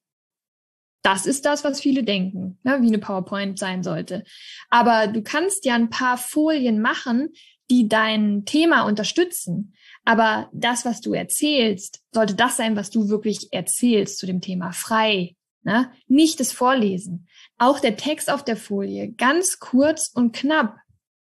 Das 1.03 1.25
ist 1.25 1.45
das, 1.45 1.63
was 1.63 1.81
viele 1.81 2.03
denken, 2.03 2.59
ne, 2.63 2.81
wie 2.81 2.87
eine 2.87 2.99
PowerPoint 2.99 3.57
sein 3.57 3.83
sollte. 3.83 4.23
Aber 4.69 5.07
du 5.07 5.23
kannst 5.23 5.65
ja 5.65 5.75
ein 5.75 5.89
paar 5.89 6.17
Folien 6.17 6.79
machen, 6.79 7.29
die 7.69 7.87
dein 7.87 8.45
Thema 8.45 8.83
unterstützen. 8.83 9.73
Aber 10.05 10.49
das, 10.53 10.85
was 10.85 11.01
du 11.01 11.13
erzählst, 11.13 12.01
sollte 12.11 12.35
das 12.35 12.55
sein, 12.55 12.75
was 12.75 12.91
du 12.91 13.09
wirklich 13.09 13.51
erzählst 13.51 14.19
zu 14.19 14.25
dem 14.25 14.41
Thema 14.41 14.71
frei. 14.71 15.35
Ne? 15.63 15.91
Nicht 16.07 16.39
das 16.39 16.51
Vorlesen. 16.51 17.27
Auch 17.57 17.79
der 17.79 17.95
Text 17.95 18.31
auf 18.31 18.43
der 18.43 18.57
Folie, 18.57 19.11
ganz 19.11 19.59
kurz 19.59 20.11
und 20.13 20.35
knapp. 20.35 20.77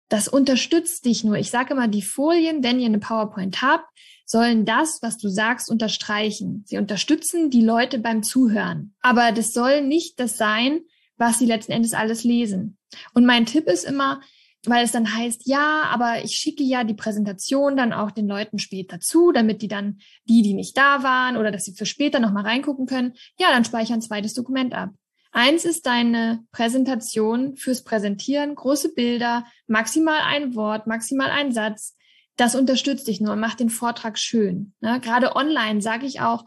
Das 0.10 0.28
unterstützt 0.28 1.06
dich 1.06 1.24
nur. 1.24 1.38
Ich 1.38 1.50
sage 1.50 1.74
immer, 1.74 1.88
die 1.88 2.02
Folien, 2.02 2.64
wenn 2.64 2.80
ihr 2.80 2.86
eine 2.86 3.00
PowerPoint 3.00 3.62
habt, 3.62 3.86
sollen 4.26 4.66
das, 4.66 5.00
was 5.02 5.18
du 5.18 5.30
sagst, 5.30 5.70
unterstreichen. 5.70 6.64
Sie 6.66 6.78
unterstützen 6.78 7.50
die 7.50 7.64
Leute 7.64 8.00
beim 8.00 8.24
Zuhören. 8.24 8.94
Aber 9.02 9.32
das 9.32 9.54
soll 9.54 9.82
nicht 9.82 10.20
das 10.20 10.38
sein, 10.38 10.82
was 11.18 11.40
sie 11.40 11.46
letzten 11.46 11.72
Endes 11.72 11.94
alles 11.94 12.24
lesen. 12.24 12.78
Und 13.14 13.26
mein 13.26 13.46
Tipp 13.46 13.68
ist 13.68 13.86
immer, 13.86 14.22
weil 14.70 14.86
es 14.86 14.92
dann 14.92 15.16
heißt, 15.16 15.42
ja, 15.46 15.84
aber 15.84 16.24
ich 16.24 16.36
schicke 16.36 16.64
ja 16.64 16.84
die 16.84 16.94
Präsentation 16.94 17.78
dann 17.78 17.94
auch 17.94 18.12
den 18.12 18.28
Leuten 18.28 18.60
später 18.60 19.00
zu, 19.00 19.32
damit 19.32 19.62
die 19.62 19.68
dann, 19.68 20.00
die, 20.26 20.42
die 20.42 20.54
nicht 20.54 20.78
da 20.78 21.04
waren 21.04 21.38
oder 21.38 21.52
dass 21.52 21.66
sie 21.66 21.74
für 21.74 21.86
später 21.86 22.20
nochmal 22.20 22.44
reingucken 22.44 22.86
können, 22.86 23.14
ja, 23.38 23.48
dann 23.52 23.66
speichern 23.66 23.96
ein 23.96 24.02
zweites 24.02 24.34
Dokument 24.34 24.74
ab. 24.74 24.92
Eins 25.32 25.66
ist 25.66 25.86
deine 25.86 26.46
Präsentation 26.54 27.58
fürs 27.58 27.84
Präsentieren, 27.84 28.56
große 28.56 28.94
Bilder, 28.94 29.46
maximal 29.68 30.20
ein 30.22 30.56
Wort, 30.56 30.88
maximal 30.88 31.30
ein 31.30 31.52
Satz. 31.52 31.98
Das 32.38 32.56
unterstützt 32.56 33.08
dich 33.08 33.20
nur 33.20 33.34
und 33.34 33.42
macht 33.42 33.60
den 33.60 33.70
Vortrag 33.70 34.18
schön. 34.18 34.74
Ne? 34.80 35.02
Gerade 35.02 35.36
online 35.36 35.82
sage 35.82 36.06
ich 36.06 36.22
auch, 36.22 36.46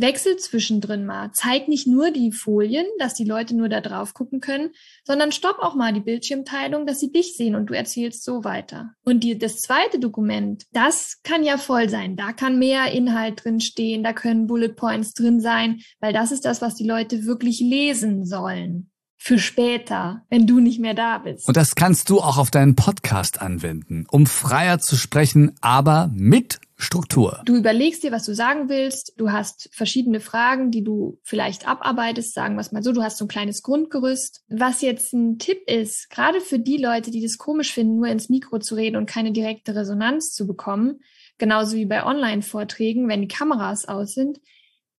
Wechsel 0.00 0.36
zwischendrin 0.36 1.06
mal. 1.06 1.30
Zeig 1.32 1.68
nicht 1.68 1.86
nur 1.86 2.10
die 2.10 2.32
Folien, 2.32 2.86
dass 2.98 3.14
die 3.14 3.24
Leute 3.24 3.56
nur 3.56 3.68
da 3.68 3.80
drauf 3.80 4.14
gucken 4.14 4.40
können, 4.40 4.70
sondern 5.04 5.32
stopp 5.32 5.58
auch 5.60 5.74
mal 5.74 5.92
die 5.92 6.00
Bildschirmteilung, 6.00 6.86
dass 6.86 7.00
sie 7.00 7.12
dich 7.12 7.36
sehen 7.36 7.54
und 7.54 7.66
du 7.66 7.74
erzählst 7.74 8.24
so 8.24 8.44
weiter. 8.44 8.90
Und 9.04 9.24
die, 9.24 9.38
das 9.38 9.60
zweite 9.60 9.98
Dokument, 9.98 10.66
das 10.72 11.20
kann 11.22 11.44
ja 11.44 11.58
voll 11.58 11.88
sein. 11.88 12.16
Da 12.16 12.32
kann 12.32 12.58
mehr 12.58 12.92
Inhalt 12.92 13.44
drin 13.44 13.60
stehen, 13.60 14.02
da 14.02 14.12
können 14.12 14.46
Bullet 14.46 14.74
Points 14.74 15.14
drin 15.14 15.40
sein, 15.40 15.80
weil 16.00 16.12
das 16.12 16.32
ist 16.32 16.44
das, 16.44 16.62
was 16.62 16.74
die 16.74 16.86
Leute 16.86 17.24
wirklich 17.24 17.60
lesen 17.60 18.24
sollen 18.24 18.90
für 19.22 19.38
später, 19.38 20.22
wenn 20.30 20.46
du 20.46 20.60
nicht 20.60 20.80
mehr 20.80 20.94
da 20.94 21.18
bist. 21.18 21.46
Und 21.46 21.56
das 21.56 21.74
kannst 21.74 22.08
du 22.08 22.20
auch 22.20 22.38
auf 22.38 22.50
deinen 22.50 22.74
Podcast 22.74 23.42
anwenden, 23.42 24.06
um 24.10 24.24
freier 24.24 24.78
zu 24.78 24.96
sprechen, 24.96 25.54
aber 25.60 26.10
mit 26.14 26.58
Struktur. 26.80 27.42
Du 27.44 27.56
überlegst 27.56 28.02
dir, 28.02 28.10
was 28.10 28.24
du 28.24 28.34
sagen 28.34 28.68
willst. 28.68 29.12
Du 29.16 29.30
hast 29.30 29.68
verschiedene 29.72 30.20
Fragen, 30.20 30.70
die 30.70 30.82
du 30.82 31.18
vielleicht 31.22 31.68
abarbeitest, 31.68 32.32
sagen 32.34 32.54
wir 32.56 32.62
es 32.62 32.72
mal 32.72 32.82
so. 32.82 32.92
Du 32.92 33.02
hast 33.02 33.18
so 33.18 33.26
ein 33.26 33.28
kleines 33.28 33.62
Grundgerüst. 33.62 34.42
Was 34.48 34.80
jetzt 34.80 35.12
ein 35.12 35.38
Tipp 35.38 35.62
ist, 35.68 36.08
gerade 36.10 36.40
für 36.40 36.58
die 36.58 36.78
Leute, 36.78 37.10
die 37.10 37.22
das 37.22 37.38
komisch 37.38 37.72
finden, 37.72 37.96
nur 37.96 38.08
ins 38.08 38.28
Mikro 38.30 38.58
zu 38.58 38.74
reden 38.74 38.96
und 38.96 39.06
keine 39.06 39.32
direkte 39.32 39.74
Resonanz 39.74 40.32
zu 40.32 40.46
bekommen, 40.46 41.00
genauso 41.38 41.76
wie 41.76 41.86
bei 41.86 42.04
Online-Vorträgen, 42.04 43.08
wenn 43.08 43.22
die 43.22 43.28
Kameras 43.28 43.86
aus 43.86 44.14
sind, 44.14 44.40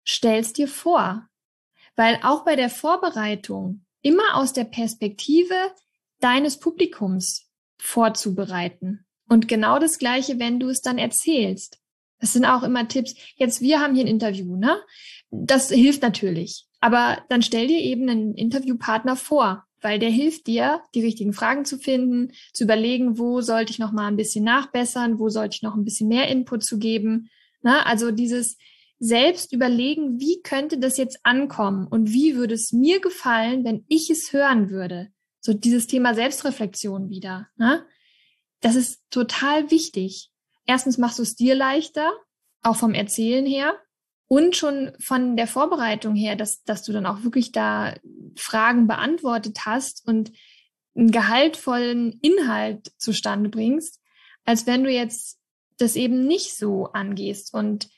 stellst 0.07 0.57
dir 0.57 0.67
vor. 0.67 1.27
Weil 1.95 2.19
auch 2.23 2.45
bei 2.45 2.55
der 2.55 2.69
Vorbereitung 2.69 3.85
immer 4.01 4.35
aus 4.35 4.53
der 4.53 4.65
Perspektive 4.65 5.55
deines 6.19 6.59
Publikums 6.59 7.49
vorzubereiten. 7.77 9.05
Und 9.31 9.47
genau 9.47 9.79
das 9.79 9.97
Gleiche, 9.97 10.39
wenn 10.39 10.59
du 10.59 10.67
es 10.67 10.81
dann 10.81 10.97
erzählst. 10.97 11.79
Das 12.19 12.33
sind 12.33 12.43
auch 12.43 12.63
immer 12.63 12.89
Tipps. 12.89 13.15
Jetzt, 13.37 13.61
wir 13.61 13.79
haben 13.79 13.95
hier 13.95 14.03
ein 14.03 14.09
Interview, 14.09 14.57
ne? 14.57 14.75
Das 15.29 15.69
hilft 15.69 16.01
natürlich. 16.01 16.65
Aber 16.81 17.23
dann 17.29 17.41
stell 17.41 17.67
dir 17.67 17.79
eben 17.79 18.09
einen 18.09 18.33
Interviewpartner 18.35 19.15
vor, 19.15 19.63
weil 19.79 19.99
der 19.99 20.09
hilft 20.09 20.47
dir, 20.47 20.81
die 20.93 20.99
richtigen 20.99 21.31
Fragen 21.31 21.63
zu 21.63 21.77
finden, 21.77 22.33
zu 22.51 22.65
überlegen, 22.65 23.17
wo 23.17 23.39
sollte 23.39 23.71
ich 23.71 23.79
noch 23.79 23.93
mal 23.93 24.07
ein 24.07 24.17
bisschen 24.17 24.43
nachbessern, 24.43 25.17
wo 25.17 25.29
sollte 25.29 25.55
ich 25.55 25.61
noch 25.61 25.75
ein 25.75 25.85
bisschen 25.85 26.09
mehr 26.09 26.27
Input 26.27 26.65
zu 26.65 26.77
geben. 26.77 27.29
Ne? 27.61 27.85
Also 27.85 28.11
dieses, 28.11 28.57
selbst 28.99 29.53
überlegen, 29.53 30.19
wie 30.19 30.41
könnte 30.43 30.77
das 30.77 30.97
jetzt 30.97 31.21
ankommen 31.23 31.87
und 31.87 32.11
wie 32.11 32.35
würde 32.35 32.55
es 32.55 32.73
mir 32.73 32.99
gefallen, 32.99 33.63
wenn 33.63 33.85
ich 33.87 34.09
es 34.09 34.33
hören 34.33 34.69
würde. 34.69 35.07
So 35.39 35.53
dieses 35.53 35.87
Thema 35.87 36.15
Selbstreflexion 36.15 37.09
wieder. 37.09 37.47
Ne? 37.55 37.85
Das 38.61 38.75
ist 38.75 39.01
total 39.09 39.71
wichtig. 39.71 40.31
Erstens 40.65 40.97
machst 40.97 41.19
du 41.19 41.23
es 41.23 41.35
dir 41.35 41.55
leichter, 41.55 42.11
auch 42.61 42.75
vom 42.75 42.93
Erzählen 42.93 43.45
her 43.45 43.75
und 44.27 44.55
schon 44.55 44.91
von 44.99 45.35
der 45.35 45.47
Vorbereitung 45.47 46.15
her, 46.15 46.35
dass, 46.35 46.63
dass 46.63 46.83
du 46.83 46.93
dann 46.93 47.05
auch 47.05 47.23
wirklich 47.23 47.51
da 47.51 47.95
Fragen 48.35 48.87
beantwortet 48.87 49.65
hast 49.65 50.07
und 50.07 50.31
einen 50.95 51.11
gehaltvollen 51.11 52.19
Inhalt 52.21 52.91
zustande 52.97 53.49
bringst, 53.49 53.99
als 54.45 54.67
wenn 54.67 54.83
du 54.83 54.91
jetzt 54.91 55.39
das 55.77 55.95
eben 55.95 56.25
nicht 56.27 56.55
so 56.55 56.87
angehst 56.87 57.53
und 57.53 57.89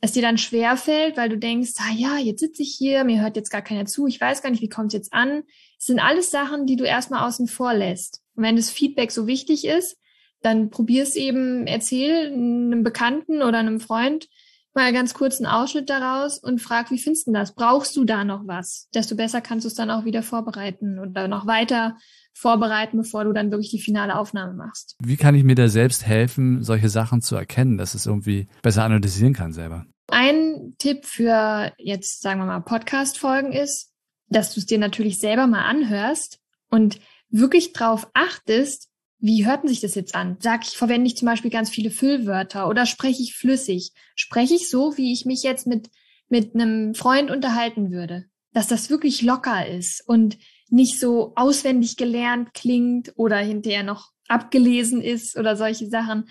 es 0.00 0.12
dir 0.12 0.22
dann 0.22 0.36
schwer 0.36 0.76
fällt, 0.76 1.16
weil 1.16 1.28
du 1.28 1.38
denkst, 1.38 1.74
ah 1.78 1.92
ja, 1.94 2.18
jetzt 2.18 2.40
sitze 2.40 2.62
ich 2.62 2.74
hier, 2.74 3.04
mir 3.04 3.22
hört 3.22 3.36
jetzt 3.36 3.50
gar 3.50 3.62
keiner 3.62 3.86
zu, 3.86 4.08
ich 4.08 4.20
weiß 4.20 4.42
gar 4.42 4.50
nicht, 4.50 4.62
wie 4.62 4.68
kommt 4.68 4.88
es 4.88 4.94
jetzt 4.94 5.12
an. 5.12 5.44
Es 5.78 5.86
sind 5.86 6.00
alles 6.00 6.30
Sachen, 6.32 6.66
die 6.66 6.74
du 6.74 6.84
erstmal 6.84 7.26
außen 7.28 7.46
vor 7.46 7.72
lässt. 7.72 8.21
Und 8.34 8.44
wenn 8.44 8.56
das 8.56 8.70
Feedback 8.70 9.10
so 9.10 9.26
wichtig 9.26 9.66
ist, 9.66 9.96
Dann 10.42 10.70
probier 10.70 11.04
es 11.04 11.16
eben, 11.16 11.66
erzähl 11.66 12.26
einem 12.26 12.82
Bekannten 12.82 13.42
oder 13.42 13.58
einem 13.58 13.80
Freund 13.80 14.28
mal 14.74 14.92
ganz 14.92 15.14
kurz 15.14 15.38
einen 15.38 15.46
Ausschnitt 15.46 15.90
daraus 15.90 16.38
und 16.38 16.60
frag, 16.60 16.90
wie 16.90 16.98
findest 16.98 17.26
du 17.26 17.32
das? 17.32 17.54
Brauchst 17.54 17.94
du 17.96 18.04
da 18.04 18.24
noch 18.24 18.46
was? 18.46 18.88
Desto 18.94 19.14
besser 19.14 19.40
kannst 19.40 19.64
du 19.64 19.68
es 19.68 19.74
dann 19.74 19.90
auch 19.90 20.04
wieder 20.04 20.22
vorbereiten 20.22 20.98
oder 20.98 21.28
noch 21.28 21.46
weiter 21.46 21.96
vorbereiten, 22.34 22.96
bevor 22.96 23.24
du 23.24 23.32
dann 23.32 23.50
wirklich 23.50 23.70
die 23.70 23.80
finale 23.80 24.16
Aufnahme 24.16 24.54
machst. 24.54 24.96
Wie 25.04 25.16
kann 25.16 25.34
ich 25.34 25.44
mir 25.44 25.54
da 25.54 25.68
selbst 25.68 26.06
helfen, 26.06 26.62
solche 26.62 26.88
Sachen 26.88 27.20
zu 27.20 27.36
erkennen, 27.36 27.76
dass 27.76 27.94
es 27.94 28.06
irgendwie 28.06 28.48
besser 28.62 28.84
analysieren 28.84 29.34
kann 29.34 29.52
selber? 29.52 29.86
Ein 30.08 30.74
Tipp 30.78 31.04
für 31.04 31.72
jetzt, 31.76 32.22
sagen 32.22 32.40
wir 32.40 32.46
mal, 32.46 32.60
Podcast-Folgen 32.60 33.52
ist, 33.52 33.92
dass 34.28 34.54
du 34.54 34.60
es 34.60 34.66
dir 34.66 34.78
natürlich 34.78 35.18
selber 35.18 35.46
mal 35.46 35.64
anhörst 35.64 36.40
und 36.70 36.98
wirklich 37.32 37.72
drauf 37.72 38.08
achtest, 38.14 38.88
wie 39.18 39.46
hört 39.46 39.66
sich 39.66 39.80
das 39.80 39.94
jetzt 39.94 40.14
an? 40.14 40.36
Sag 40.40 40.66
ich, 40.66 40.76
verwende 40.76 41.06
ich 41.06 41.16
zum 41.16 41.26
Beispiel 41.26 41.50
ganz 41.50 41.70
viele 41.70 41.90
Füllwörter 41.90 42.68
oder 42.68 42.86
spreche 42.86 43.22
ich 43.22 43.34
flüssig? 43.34 43.92
Spreche 44.16 44.54
ich 44.54 44.68
so, 44.68 44.96
wie 44.96 45.12
ich 45.12 45.24
mich 45.24 45.42
jetzt 45.42 45.66
mit, 45.66 45.90
mit 46.28 46.54
einem 46.54 46.94
Freund 46.94 47.30
unterhalten 47.30 47.92
würde? 47.92 48.26
Dass 48.52 48.66
das 48.66 48.90
wirklich 48.90 49.22
locker 49.22 49.66
ist 49.66 50.02
und 50.06 50.38
nicht 50.70 50.98
so 50.98 51.32
auswendig 51.36 51.96
gelernt 51.96 52.52
klingt 52.52 53.12
oder 53.14 53.36
hinterher 53.38 53.84
noch 53.84 54.10
abgelesen 54.26 55.00
ist 55.00 55.36
oder 55.36 55.56
solche 55.56 55.88
Sachen. 55.88 56.28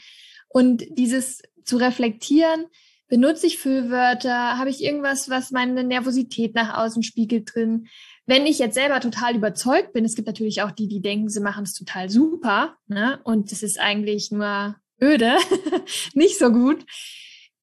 Und 0.50 0.84
dieses 0.98 1.42
zu 1.64 1.78
reflektieren, 1.78 2.66
benutze 3.08 3.48
ich 3.48 3.58
Füllwörter, 3.58 4.58
habe 4.58 4.70
ich 4.70 4.84
irgendwas, 4.84 5.30
was 5.30 5.52
meine 5.52 5.84
Nervosität 5.84 6.56
nach 6.56 6.78
außen 6.78 7.04
spiegelt 7.04 7.54
drin, 7.54 7.88
wenn 8.32 8.46
ich 8.46 8.60
jetzt 8.60 8.76
selber 8.76 9.02
total 9.02 9.36
überzeugt 9.36 9.92
bin, 9.92 10.06
es 10.06 10.16
gibt 10.16 10.26
natürlich 10.26 10.62
auch 10.62 10.72
die, 10.72 10.88
die 10.88 11.02
denken, 11.02 11.28
sie 11.28 11.42
machen 11.42 11.66
es 11.66 11.74
total 11.74 12.10
super, 12.10 12.78
ne? 12.88 13.20
Und 13.26 13.52
das 13.52 13.62
ist 13.62 13.78
eigentlich 13.78 14.32
nur 14.32 14.78
öde, 15.02 15.36
nicht 16.14 16.40
so 16.40 16.50
gut, 16.50 16.86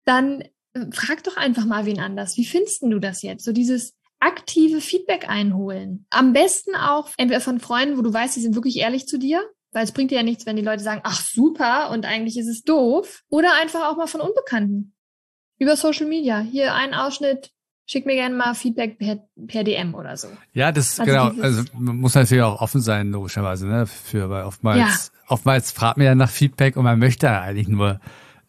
dann 0.05 0.43
äh, 0.75 0.85
frag 0.93 1.25
doch 1.25 1.39
einfach 1.39 1.65
mal 1.65 1.87
wen 1.87 2.01
anders. 2.01 2.37
Wie 2.37 2.45
findest 2.45 2.83
du 2.83 2.99
das 2.99 3.23
jetzt? 3.23 3.47
So 3.47 3.53
dieses 3.53 3.95
aktive 4.21 4.83
Feedback 4.83 5.27
einholen. 5.27 6.05
Am 6.11 6.35
besten 6.35 6.77
auch 6.77 7.09
entweder 7.17 7.41
von 7.41 7.61
Freunden, 7.61 7.97
wo 7.97 8.03
du 8.03 8.13
weißt, 8.13 8.37
die 8.37 8.41
sind 8.41 8.55
wirklich 8.55 8.77
ehrlich 8.77 9.07
zu 9.07 9.19
dir, 9.19 9.43
weil 9.73 9.85
es 9.85 9.93
bringt 9.93 10.11
dir 10.11 10.17
ja 10.17 10.23
nichts, 10.23 10.45
wenn 10.45 10.57
die 10.57 10.63
Leute 10.63 10.83
sagen, 10.83 11.01
ach 11.03 11.25
super 11.25 11.89
und 11.93 12.05
eigentlich 12.05 12.37
ist 12.37 12.49
es 12.49 12.61
doof. 12.61 13.23
Oder 13.31 13.55
einfach 13.55 13.89
auch 13.89 13.97
mal 13.97 14.07
von 14.07 14.21
Unbekannten. 14.21 14.93
Über 15.59 15.77
Social 15.77 16.07
Media. 16.07 16.41
Hier 16.41 16.75
ein 16.75 16.93
Ausschnitt, 16.93 17.53
schick 17.89 18.07
mir 18.07 18.15
gerne 18.15 18.37
mal 18.37 18.55
Feedback 18.55 18.99
per, 18.99 19.19
per 19.47 19.65
DM 19.65 19.95
oder 19.95 20.17
so. 20.17 20.29
Ja, 20.53 20.71
das 20.71 21.01
also 21.01 21.11
genau, 21.11 21.43
also 21.43 21.65
man 21.77 21.97
muss 21.97 22.15
natürlich 22.15 22.45
auch 22.45 22.61
offen 22.61 22.81
sein, 22.81 23.11
logischerweise, 23.11 23.67
ne? 23.67 23.87
Für, 23.87 24.31
weil 24.31 24.45
oftmals, 24.45 24.79
ja. 24.79 25.21
oftmals 25.27 25.73
fragt 25.73 25.97
man 25.97 26.07
ja 26.07 26.15
nach 26.15 26.31
Feedback 26.31 26.77
und 26.77 26.85
man 26.85 26.99
möchte 26.99 27.31
eigentlich 27.31 27.67
nur 27.67 27.99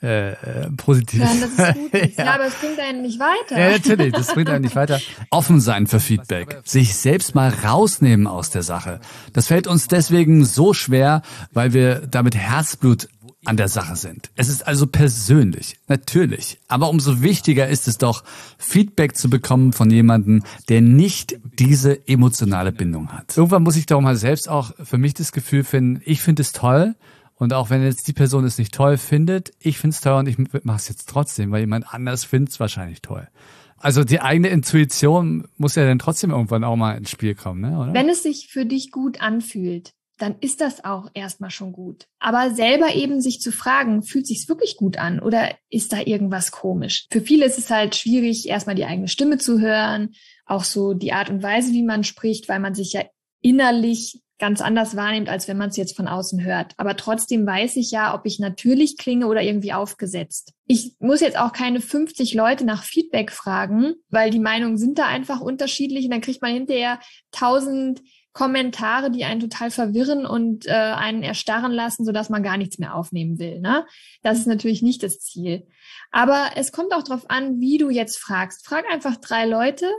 äh, 0.04 0.32
äh 0.32 0.70
positiv. 0.76 1.22
Ja, 1.22 1.32
das 1.40 1.52
ist 1.76 1.92
gut. 1.92 2.18
ja. 2.18 2.26
ja. 2.26 2.34
aber 2.36 2.46
es 2.46 2.56
bringt 2.56 2.80
einen 2.80 3.02
nicht 3.02 3.20
weiter. 3.20 3.60
Ja, 3.60 3.72
natürlich, 3.72 4.14
das 4.14 4.34
bringt 4.34 4.50
einen 4.50 4.64
nicht 4.64 4.76
weiter. 4.76 5.00
Offen 5.30 5.62
sein 5.62 5.88
für 5.88 6.02
Feedback. 6.02 6.60
Sich 6.66 6.96
selbst 6.96 7.34
mal 7.34 7.50
rausnehmen 7.50 8.28
aus 8.28 8.50
der 8.50 8.64
Sache. 8.64 9.00
Das 9.32 9.48
fällt 9.48 9.68
uns 9.68 9.88
deswegen 9.88 10.44
so 10.44 10.74
schwer, 10.74 11.22
weil 11.54 11.74
wir 11.74 12.08
damit 12.08 12.36
Herzblut 12.36 13.08
an 13.46 13.58
der 13.58 13.70
Sache 13.70 13.96
sind. 13.96 14.32
Es 14.36 14.50
ist 14.50 14.68
also 14.68 14.86
persönlich, 14.86 15.78
natürlich. 15.88 16.60
Aber 16.68 16.90
umso 16.90 17.22
wichtiger 17.22 17.68
ist 17.68 17.88
es 17.88 17.98
doch, 17.98 18.24
Feedback 18.58 19.16
zu 19.16 19.30
bekommen 19.30 19.72
von 19.72 19.90
jemandem, 19.90 20.44
der 20.68 20.82
nicht 20.82 21.40
diese 21.58 22.08
emotionale 22.08 22.72
Bindung 22.72 23.14
hat. 23.14 23.38
Irgendwann 23.38 23.64
muss 23.64 23.78
ich 23.78 23.86
doch 23.86 24.02
mal 24.02 24.18
selbst 24.18 24.50
auch 24.50 24.74
für 24.84 24.98
mich 24.98 25.14
das 25.14 25.32
Gefühl 25.32 25.64
finden, 25.64 26.02
ich 26.04 26.22
finde 26.22 26.42
es 26.42 26.52
toll. 26.52 26.96
Und 27.36 27.54
auch 27.54 27.70
wenn 27.70 27.82
jetzt 27.82 28.06
die 28.10 28.14
Person 28.14 28.44
es 28.44 28.58
nicht 28.58 28.74
toll 28.74 28.98
findet, 28.98 29.54
ich 29.60 29.78
finde 29.78 29.96
es 29.96 30.02
toll 30.02 30.20
und 30.20 30.28
ich 30.28 30.38
mache 30.38 30.78
es 30.78 30.90
jetzt 30.90 31.08
trotzdem, 31.08 31.52
weil 31.52 31.62
jemand 31.62 31.94
anders 31.94 32.26
findet 32.26 32.52
es 32.52 32.60
wahrscheinlich 32.60 33.02
toll. 33.02 33.30
Also 33.78 34.04
die 34.04 34.20
eigene 34.20 34.50
Intuition 34.50 35.48
muss 35.58 35.76
ja 35.76 35.86
dann 35.86 36.00
trotzdem 36.00 36.32
irgendwann 36.32 36.66
auch 36.66 36.76
mal 36.76 36.98
ins 36.98 37.10
Spiel 37.10 37.36
kommen, 37.36 37.62
ne? 37.62 37.80
oder? 37.80 37.94
Wenn 37.94 38.10
es 38.10 38.24
sich 38.24 38.48
für 38.52 38.66
dich 38.66 38.92
gut 38.92 39.22
anfühlt, 39.22 39.94
dann 40.20 40.36
ist 40.42 40.62
das 40.62 40.84
auch 40.86 41.10
erstmal 41.14 41.50
schon 41.50 41.72
gut. 41.72 42.08
Aber 42.20 42.54
selber 42.54 42.94
eben 42.94 43.22
sich 43.22 43.42
zu 43.42 43.52
fragen, 43.52 44.04
fühlt 44.04 44.28
sich's 44.28 44.48
wirklich 44.48 44.78
gut 44.78 44.98
an 44.98 45.20
oder 45.20 45.56
ist 45.70 45.94
da 45.94 46.02
irgendwas 46.02 46.52
komisch? 46.52 47.08
Für 47.12 47.22
viele 47.22 47.46
ist 47.46 47.58
es 47.58 47.70
halt 47.70 47.96
schwierig, 47.96 48.48
erstmal 48.48 48.76
die 48.76 48.86
eigene 48.86 49.08
Stimme 49.08 49.38
zu 49.38 49.60
hören, 49.60 50.12
auch 50.46 50.64
so 50.64 50.94
die 50.94 51.14
Art 51.14 51.30
und 51.30 51.42
Weise, 51.44 51.72
wie 51.72 51.84
man 51.84 52.04
spricht, 52.04 52.50
weil 52.50 52.60
man 52.60 52.76
sich 52.76 52.94
ja 52.94 53.04
innerlich 53.42 54.22
ganz 54.40 54.62
anders 54.62 54.96
wahrnimmt, 54.96 55.30
als 55.30 55.48
wenn 55.48 55.58
man 55.58 55.70
es 55.70 55.78
jetzt 55.78 55.96
von 55.96 56.08
außen 56.08 56.44
hört. 56.44 56.74
Aber 56.78 56.96
trotzdem 56.96 57.46
weiß 57.46 57.76
ich 57.76 57.92
ja, 57.92 58.16
ob 58.16 58.26
ich 58.26 58.40
natürlich 58.40 58.98
klinge 58.98 59.28
oder 59.28 59.42
irgendwie 59.42 59.74
aufgesetzt. 59.74 60.54
Ich 60.66 60.96
muss 61.00 61.20
jetzt 61.20 61.38
auch 61.38 61.52
keine 61.52 61.82
50 61.82 62.34
Leute 62.34 62.66
nach 62.66 62.84
Feedback 62.84 63.32
fragen, 63.32 63.96
weil 64.10 64.32
die 64.32 64.40
Meinungen 64.40 64.78
sind 64.78 64.98
da 64.98 65.06
einfach 65.06 65.42
unterschiedlich 65.42 66.06
und 66.06 66.12
dann 66.12 66.22
kriegt 66.22 66.42
man 66.42 66.54
hinterher 66.54 67.00
1000 67.34 68.02
Kommentare, 68.34 69.12
die 69.12 69.26
einen 69.26 69.40
total 69.40 69.72
verwirren 69.72 70.26
und 70.26 70.68
äh, 70.68 70.72
einen 70.72 71.24
erstarren 71.24 71.72
lassen, 71.72 72.06
sodass 72.06 72.30
man 72.30 72.44
gar 72.44 72.58
nichts 72.58 72.78
mehr 72.78 72.96
aufnehmen 72.96 73.40
will. 73.40 73.60
Ne? 73.60 73.86
Das 74.22 74.38
ist 74.38 74.48
natürlich 74.48 74.82
nicht 74.82 75.02
das 75.04 75.20
Ziel. 75.20 75.68
Aber 76.12 76.52
es 76.56 76.72
kommt 76.72 76.94
auch 76.94 77.04
darauf 77.04 77.30
an, 77.30 77.60
wie 77.60 77.78
du 77.78 77.90
jetzt 77.90 78.18
fragst. 78.18 78.66
Frag 78.66 78.86
einfach 78.92 79.18
drei 79.18 79.46
Leute 79.46 79.92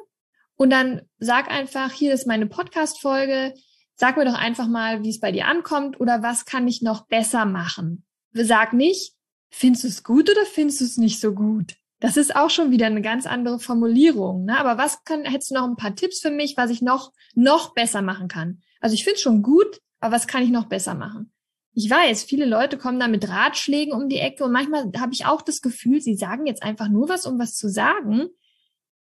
und 0.57 0.71
dann 0.71 1.03
sag 1.19 1.51
einfach, 1.51 1.93
hier 1.93 2.15
ist 2.15 2.27
meine 2.27 2.47
Podcast-Folge. 2.47 3.55
Sag 3.95 4.17
mir 4.17 4.25
doch 4.25 4.35
einfach 4.35 4.69
mal, 4.69 5.03
wie 5.03 5.11
es 5.11 5.21
bei 5.21 5.33
dir 5.33 5.47
ankommt 5.47 6.01
oder 6.01 6.23
was 6.23 6.45
kann 6.45 6.69
ich 6.69 6.83
noch 6.83 7.07
besser 7.07 7.45
machen. 7.45 8.05
Sag 8.33 8.73
nicht, 8.73 9.15
findest 9.51 9.85
du 9.85 9.89
es 9.89 10.05
gut 10.05 10.31
oder 10.31 10.47
findest 10.47 10.81
du 10.81 10.85
es 10.85 10.97
nicht 10.97 11.21
so 11.21 11.35
gut? 11.35 11.75
Das 12.01 12.17
ist 12.17 12.35
auch 12.35 12.51
schon 12.51 12.71
wieder 12.71 12.87
eine 12.87 13.03
ganz 13.03 13.27
andere 13.27 13.61
Formulierung. 13.61 14.47
Ne? 14.47 14.59
Aber 14.59 14.79
was 14.79 15.05
kann, 15.05 15.25
hättest 15.25 15.51
du 15.51 15.55
noch 15.55 15.65
ein 15.65 15.77
paar 15.77 15.95
Tipps 15.95 16.21
für 16.21 16.31
mich, 16.31 16.57
was 16.57 16.71
ich 16.71 16.81
noch, 16.81 17.13
noch 17.35 17.75
besser 17.75 18.03
machen 18.03 18.27
kann? 18.27 18.63
Also 18.81 18.95
ich 18.95 19.05
finde 19.05 19.17
es 19.17 19.23
schon 19.23 19.43
gut, 19.43 19.81
aber 20.01 20.17
was 20.17 20.27
kann 20.27 20.43
ich 20.43 20.51
noch 20.51 20.65
besser 20.65 20.95
machen? 20.95 21.33
Ich 21.73 21.89
weiß, 21.89 22.25
viele 22.25 22.47
Leute 22.47 22.79
kommen 22.79 22.99
da 22.99 23.07
mit 23.07 23.29
Ratschlägen 23.29 23.93
um 23.93 24.09
die 24.09 24.19
Ecke 24.19 24.45
und 24.45 24.53
manchmal 24.53 24.91
habe 24.99 25.13
ich 25.13 25.27
auch 25.27 25.43
das 25.43 25.61
Gefühl, 25.61 26.01
sie 26.01 26.17
sagen 26.17 26.47
jetzt 26.47 26.63
einfach 26.63 26.89
nur 26.89 27.09
was, 27.09 27.27
um 27.27 27.39
was 27.39 27.55
zu 27.55 27.69
sagen, 27.69 28.29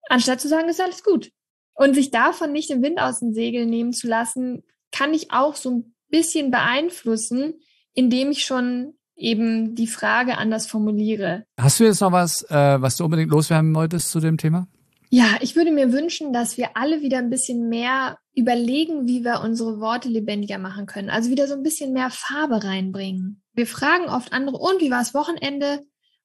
anstatt 0.08 0.40
zu 0.40 0.48
sagen, 0.48 0.68
ist 0.68 0.80
alles 0.80 1.02
gut. 1.02 1.30
Und 1.74 1.94
sich 1.94 2.10
davon 2.10 2.52
nicht 2.52 2.68
den 2.68 2.82
Wind 2.82 3.00
aus 3.00 3.20
den 3.20 3.32
Segeln 3.32 3.70
nehmen 3.70 3.92
zu 3.92 4.08
lassen, 4.08 4.64
kann 4.90 5.14
ich 5.14 5.30
auch 5.30 5.54
so 5.54 5.70
ein 5.70 5.94
bisschen 6.08 6.50
beeinflussen, 6.50 7.60
indem 7.94 8.32
ich 8.32 8.44
schon 8.44 8.97
eben 9.18 9.74
die 9.74 9.86
Frage 9.86 10.38
anders 10.38 10.66
formuliere. 10.66 11.44
Hast 11.58 11.80
du 11.80 11.84
jetzt 11.84 12.00
noch 12.00 12.12
was, 12.12 12.42
äh, 12.50 12.80
was 12.80 12.96
du 12.96 13.04
unbedingt 13.04 13.30
loswerden 13.30 13.74
wolltest 13.74 14.10
zu 14.10 14.20
dem 14.20 14.38
Thema? 14.38 14.68
Ja, 15.10 15.38
ich 15.40 15.56
würde 15.56 15.70
mir 15.70 15.92
wünschen, 15.92 16.32
dass 16.32 16.58
wir 16.58 16.76
alle 16.76 17.00
wieder 17.00 17.18
ein 17.18 17.30
bisschen 17.30 17.68
mehr 17.68 18.18
überlegen, 18.34 19.06
wie 19.06 19.24
wir 19.24 19.40
unsere 19.42 19.80
Worte 19.80 20.08
lebendiger 20.08 20.58
machen 20.58 20.86
können. 20.86 21.08
Also 21.10 21.30
wieder 21.30 21.48
so 21.48 21.54
ein 21.54 21.62
bisschen 21.62 21.92
mehr 21.92 22.10
Farbe 22.10 22.62
reinbringen. 22.62 23.42
Wir 23.54 23.66
fragen 23.66 24.04
oft 24.08 24.32
andere, 24.32 24.58
und 24.58 24.80
wie 24.80 24.90
war 24.90 25.00
es 25.00 25.14
Wochenende? 25.14 25.80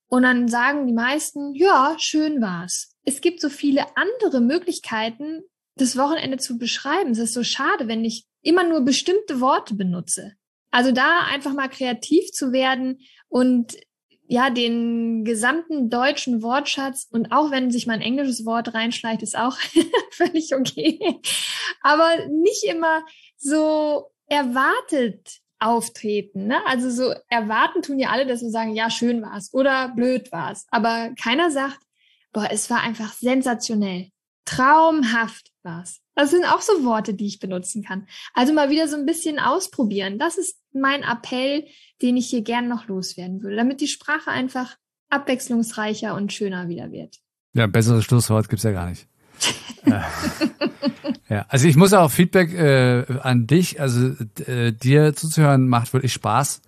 Und 0.07 0.23
dann 0.23 0.47
sagen 0.47 0.85
die 0.85 0.93
meisten, 0.93 1.55
ja, 1.55 1.95
schön 1.97 2.41
war's. 2.41 2.91
Es 3.05 3.21
gibt 3.21 3.41
so 3.41 3.49
viele 3.49 3.85
andere 3.95 4.41
Möglichkeiten, 4.41 5.41
das 5.75 5.97
Wochenende 5.97 6.37
zu 6.37 6.57
beschreiben. 6.57 7.11
Es 7.11 7.19
ist 7.19 7.33
so 7.33 7.43
schade, 7.43 7.87
wenn 7.87 8.05
ich 8.05 8.25
immer 8.41 8.63
nur 8.63 8.81
bestimmte 8.81 9.39
Worte 9.39 9.75
benutze. 9.75 10.33
Also 10.73 10.91
da 10.91 11.25
einfach 11.31 11.53
mal 11.53 11.69
kreativ 11.69 12.31
zu 12.31 12.51
werden 12.51 12.99
und 13.29 13.77
ja, 14.25 14.49
den 14.49 15.23
gesamten 15.23 15.91
deutschen 15.91 16.41
Wortschatz 16.41 17.07
und 17.11 17.31
auch 17.31 17.51
wenn 17.51 17.69
sich 17.69 17.85
mal 17.85 17.93
ein 17.93 18.01
englisches 18.01 18.43
Wort 18.43 18.73
reinschleicht, 18.73 19.21
ist 19.21 19.37
auch 19.37 19.55
völlig 20.11 20.55
okay. 20.55 21.19
Aber 21.81 22.25
nicht 22.27 22.63
immer 22.63 23.05
so 23.37 24.09
erwartet 24.25 25.41
auftreten. 25.59 26.47
Ne? 26.47 26.65
Also 26.65 26.89
so 26.89 27.13
erwarten 27.29 27.83
tun 27.83 27.99
ja 27.99 28.09
alle, 28.09 28.25
dass 28.25 28.41
wir 28.41 28.49
sagen, 28.49 28.73
ja, 28.73 28.89
schön 28.89 29.21
war's 29.21 29.53
oder 29.53 29.89
blöd 29.89 30.31
war's. 30.31 30.65
Aber 30.71 31.11
keiner 31.21 31.51
sagt, 31.51 31.77
boah, 32.31 32.47
es 32.49 32.67
war 32.71 32.81
einfach 32.81 33.13
sensationell. 33.13 34.09
Traumhaft 34.45 35.51
war's. 35.63 36.01
Das 36.15 36.31
sind 36.31 36.45
auch 36.45 36.61
so 36.61 36.83
Worte, 36.83 37.13
die 37.13 37.25
ich 37.25 37.39
benutzen 37.39 37.83
kann. 37.83 38.07
Also 38.33 38.53
mal 38.53 38.69
wieder 38.69 38.87
so 38.87 38.95
ein 38.95 39.05
bisschen 39.05 39.39
ausprobieren. 39.39 40.19
Das 40.19 40.37
ist 40.37 40.59
mein 40.73 41.03
Appell, 41.03 41.65
den 42.01 42.17
ich 42.17 42.27
hier 42.27 42.41
gern 42.41 42.67
noch 42.67 42.87
loswerden 42.87 43.41
würde, 43.41 43.55
damit 43.55 43.81
die 43.81 43.87
Sprache 43.87 44.29
einfach 44.29 44.77
abwechslungsreicher 45.09 46.15
und 46.15 46.33
schöner 46.33 46.67
wieder 46.67 46.91
wird. 46.91 47.19
Ja, 47.53 47.67
besseres 47.67 48.03
Schlusswort 48.03 48.49
gibt's 48.49 48.63
ja 48.63 48.71
gar 48.71 48.89
nicht. 48.89 49.07
Äh, 49.85 50.01
ja, 51.27 51.45
also 51.49 51.67
ich 51.67 51.75
muss 51.75 51.91
auch 51.91 52.09
Feedback 52.09 52.53
äh, 52.53 53.05
an 53.21 53.47
dich, 53.47 53.81
also 53.81 54.15
äh, 54.45 54.71
dir 54.71 55.13
zuzuhören 55.13 55.67
macht 55.67 55.91
wirklich 55.91 56.13
Spaß, 56.13 56.61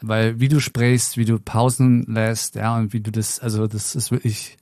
weil 0.00 0.40
wie 0.40 0.48
du 0.48 0.58
sprichst, 0.58 1.16
wie 1.16 1.24
du 1.24 1.38
Pausen 1.38 2.02
lässt, 2.08 2.56
ja, 2.56 2.76
und 2.76 2.92
wie 2.92 3.00
du 3.00 3.12
das, 3.12 3.38
also 3.38 3.68
das 3.68 3.94
ist 3.94 4.10
wirklich 4.10 4.56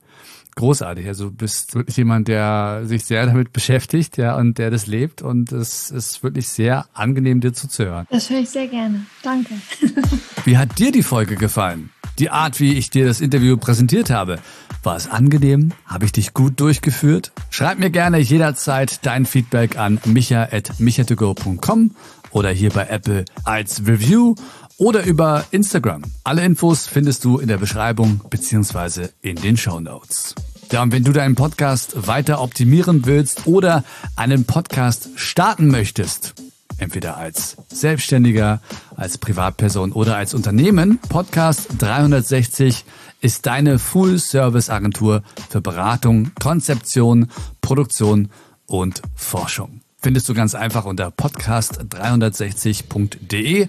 großartig. 0.54 1.06
Also 1.06 1.26
du 1.26 1.32
bist 1.32 1.74
wirklich 1.74 1.96
jemand, 1.96 2.28
der 2.28 2.82
sich 2.84 3.04
sehr 3.04 3.26
damit 3.26 3.52
beschäftigt, 3.52 4.16
ja, 4.16 4.36
und 4.36 4.58
der 4.58 4.70
das 4.70 4.86
lebt. 4.86 5.22
Und 5.22 5.52
es 5.52 5.90
ist 5.90 6.22
wirklich 6.22 6.48
sehr 6.48 6.86
angenehm, 6.94 7.40
dir 7.40 7.52
zuzuhören. 7.52 8.06
Das 8.10 8.30
höre 8.30 8.40
ich 8.40 8.50
sehr 8.50 8.68
gerne. 8.68 9.06
Danke. 9.22 9.54
Wie 10.44 10.56
hat 10.56 10.78
dir 10.78 10.92
die 10.92 11.02
Folge 11.02 11.36
gefallen? 11.36 11.90
Die 12.18 12.30
Art, 12.30 12.60
wie 12.60 12.74
ich 12.74 12.90
dir 12.90 13.06
das 13.06 13.20
Interview 13.20 13.56
präsentiert 13.56 14.10
habe. 14.10 14.38
War 14.84 14.96
es 14.96 15.08
angenehm? 15.08 15.72
Habe 15.86 16.04
ich 16.04 16.12
dich 16.12 16.32
gut 16.32 16.60
durchgeführt? 16.60 17.32
Schreib 17.50 17.78
mir 17.78 17.90
gerne 17.90 18.18
jederzeit 18.18 19.04
dein 19.04 19.26
Feedback 19.26 19.78
an 19.78 19.98
micha.michatogo.com 20.04 21.90
oder 22.30 22.50
hier 22.50 22.70
bei 22.70 22.86
Apple 22.86 23.24
als 23.44 23.86
Review 23.86 24.34
oder 24.78 25.04
über 25.04 25.44
Instagram. 25.50 26.02
Alle 26.24 26.44
Infos 26.44 26.86
findest 26.86 27.24
du 27.24 27.38
in 27.38 27.48
der 27.48 27.58
Beschreibung 27.58 28.20
beziehungsweise 28.30 29.12
in 29.22 29.36
den 29.36 29.56
Show 29.56 29.80
Notes. 29.80 30.34
Ja, 30.72 30.82
und 30.82 30.92
wenn 30.92 31.04
du 31.04 31.12
deinen 31.12 31.36
Podcast 31.36 32.08
weiter 32.08 32.40
optimieren 32.40 33.06
willst 33.06 33.46
oder 33.46 33.84
einen 34.16 34.44
Podcast 34.44 35.10
starten 35.14 35.68
möchtest, 35.68 36.34
entweder 36.78 37.16
als 37.16 37.56
Selbstständiger, 37.68 38.60
als 38.96 39.18
Privatperson 39.18 39.92
oder 39.92 40.16
als 40.16 40.34
Unternehmen, 40.34 40.98
Podcast 41.08 41.68
360 41.78 42.84
ist 43.20 43.46
deine 43.46 43.78
Full-Service-Agentur 43.78 45.22
für 45.48 45.60
Beratung, 45.60 46.32
Konzeption, 46.40 47.30
Produktion 47.60 48.30
und 48.66 49.02
Forschung. 49.14 49.82
Findest 49.98 50.28
du 50.28 50.34
ganz 50.34 50.54
einfach 50.54 50.84
unter 50.84 51.08
podcast360.de 51.08 53.68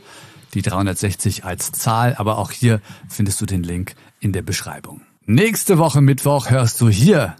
die 0.55 0.61
360 0.61 1.45
als 1.45 1.71
Zahl, 1.71 2.15
aber 2.17 2.37
auch 2.37 2.51
hier 2.51 2.81
findest 3.07 3.39
du 3.41 3.45
den 3.45 3.63
Link 3.63 3.95
in 4.19 4.31
der 4.31 4.41
Beschreibung. 4.41 5.01
Nächste 5.25 5.77
Woche 5.77 6.01
Mittwoch 6.01 6.49
hörst 6.49 6.81
du 6.81 6.89
hier 6.89 7.35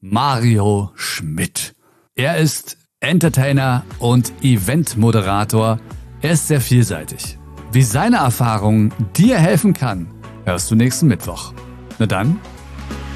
Mario 0.00 0.90
Schmidt. 0.94 1.74
Er 2.14 2.36
ist 2.36 2.76
Entertainer 3.00 3.84
und 3.98 4.32
Eventmoderator. 4.42 5.78
Er 6.20 6.30
ist 6.32 6.48
sehr 6.48 6.60
vielseitig. 6.60 7.38
Wie 7.72 7.82
seine 7.82 8.16
Erfahrung 8.16 8.92
dir 9.16 9.38
helfen 9.38 9.74
kann, 9.74 10.08
hörst 10.44 10.70
du 10.70 10.74
nächsten 10.74 11.06
Mittwoch. 11.06 11.52
Na 11.98 12.06
dann, 12.06 12.38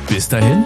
bis 0.09 0.29
dahin. 0.29 0.65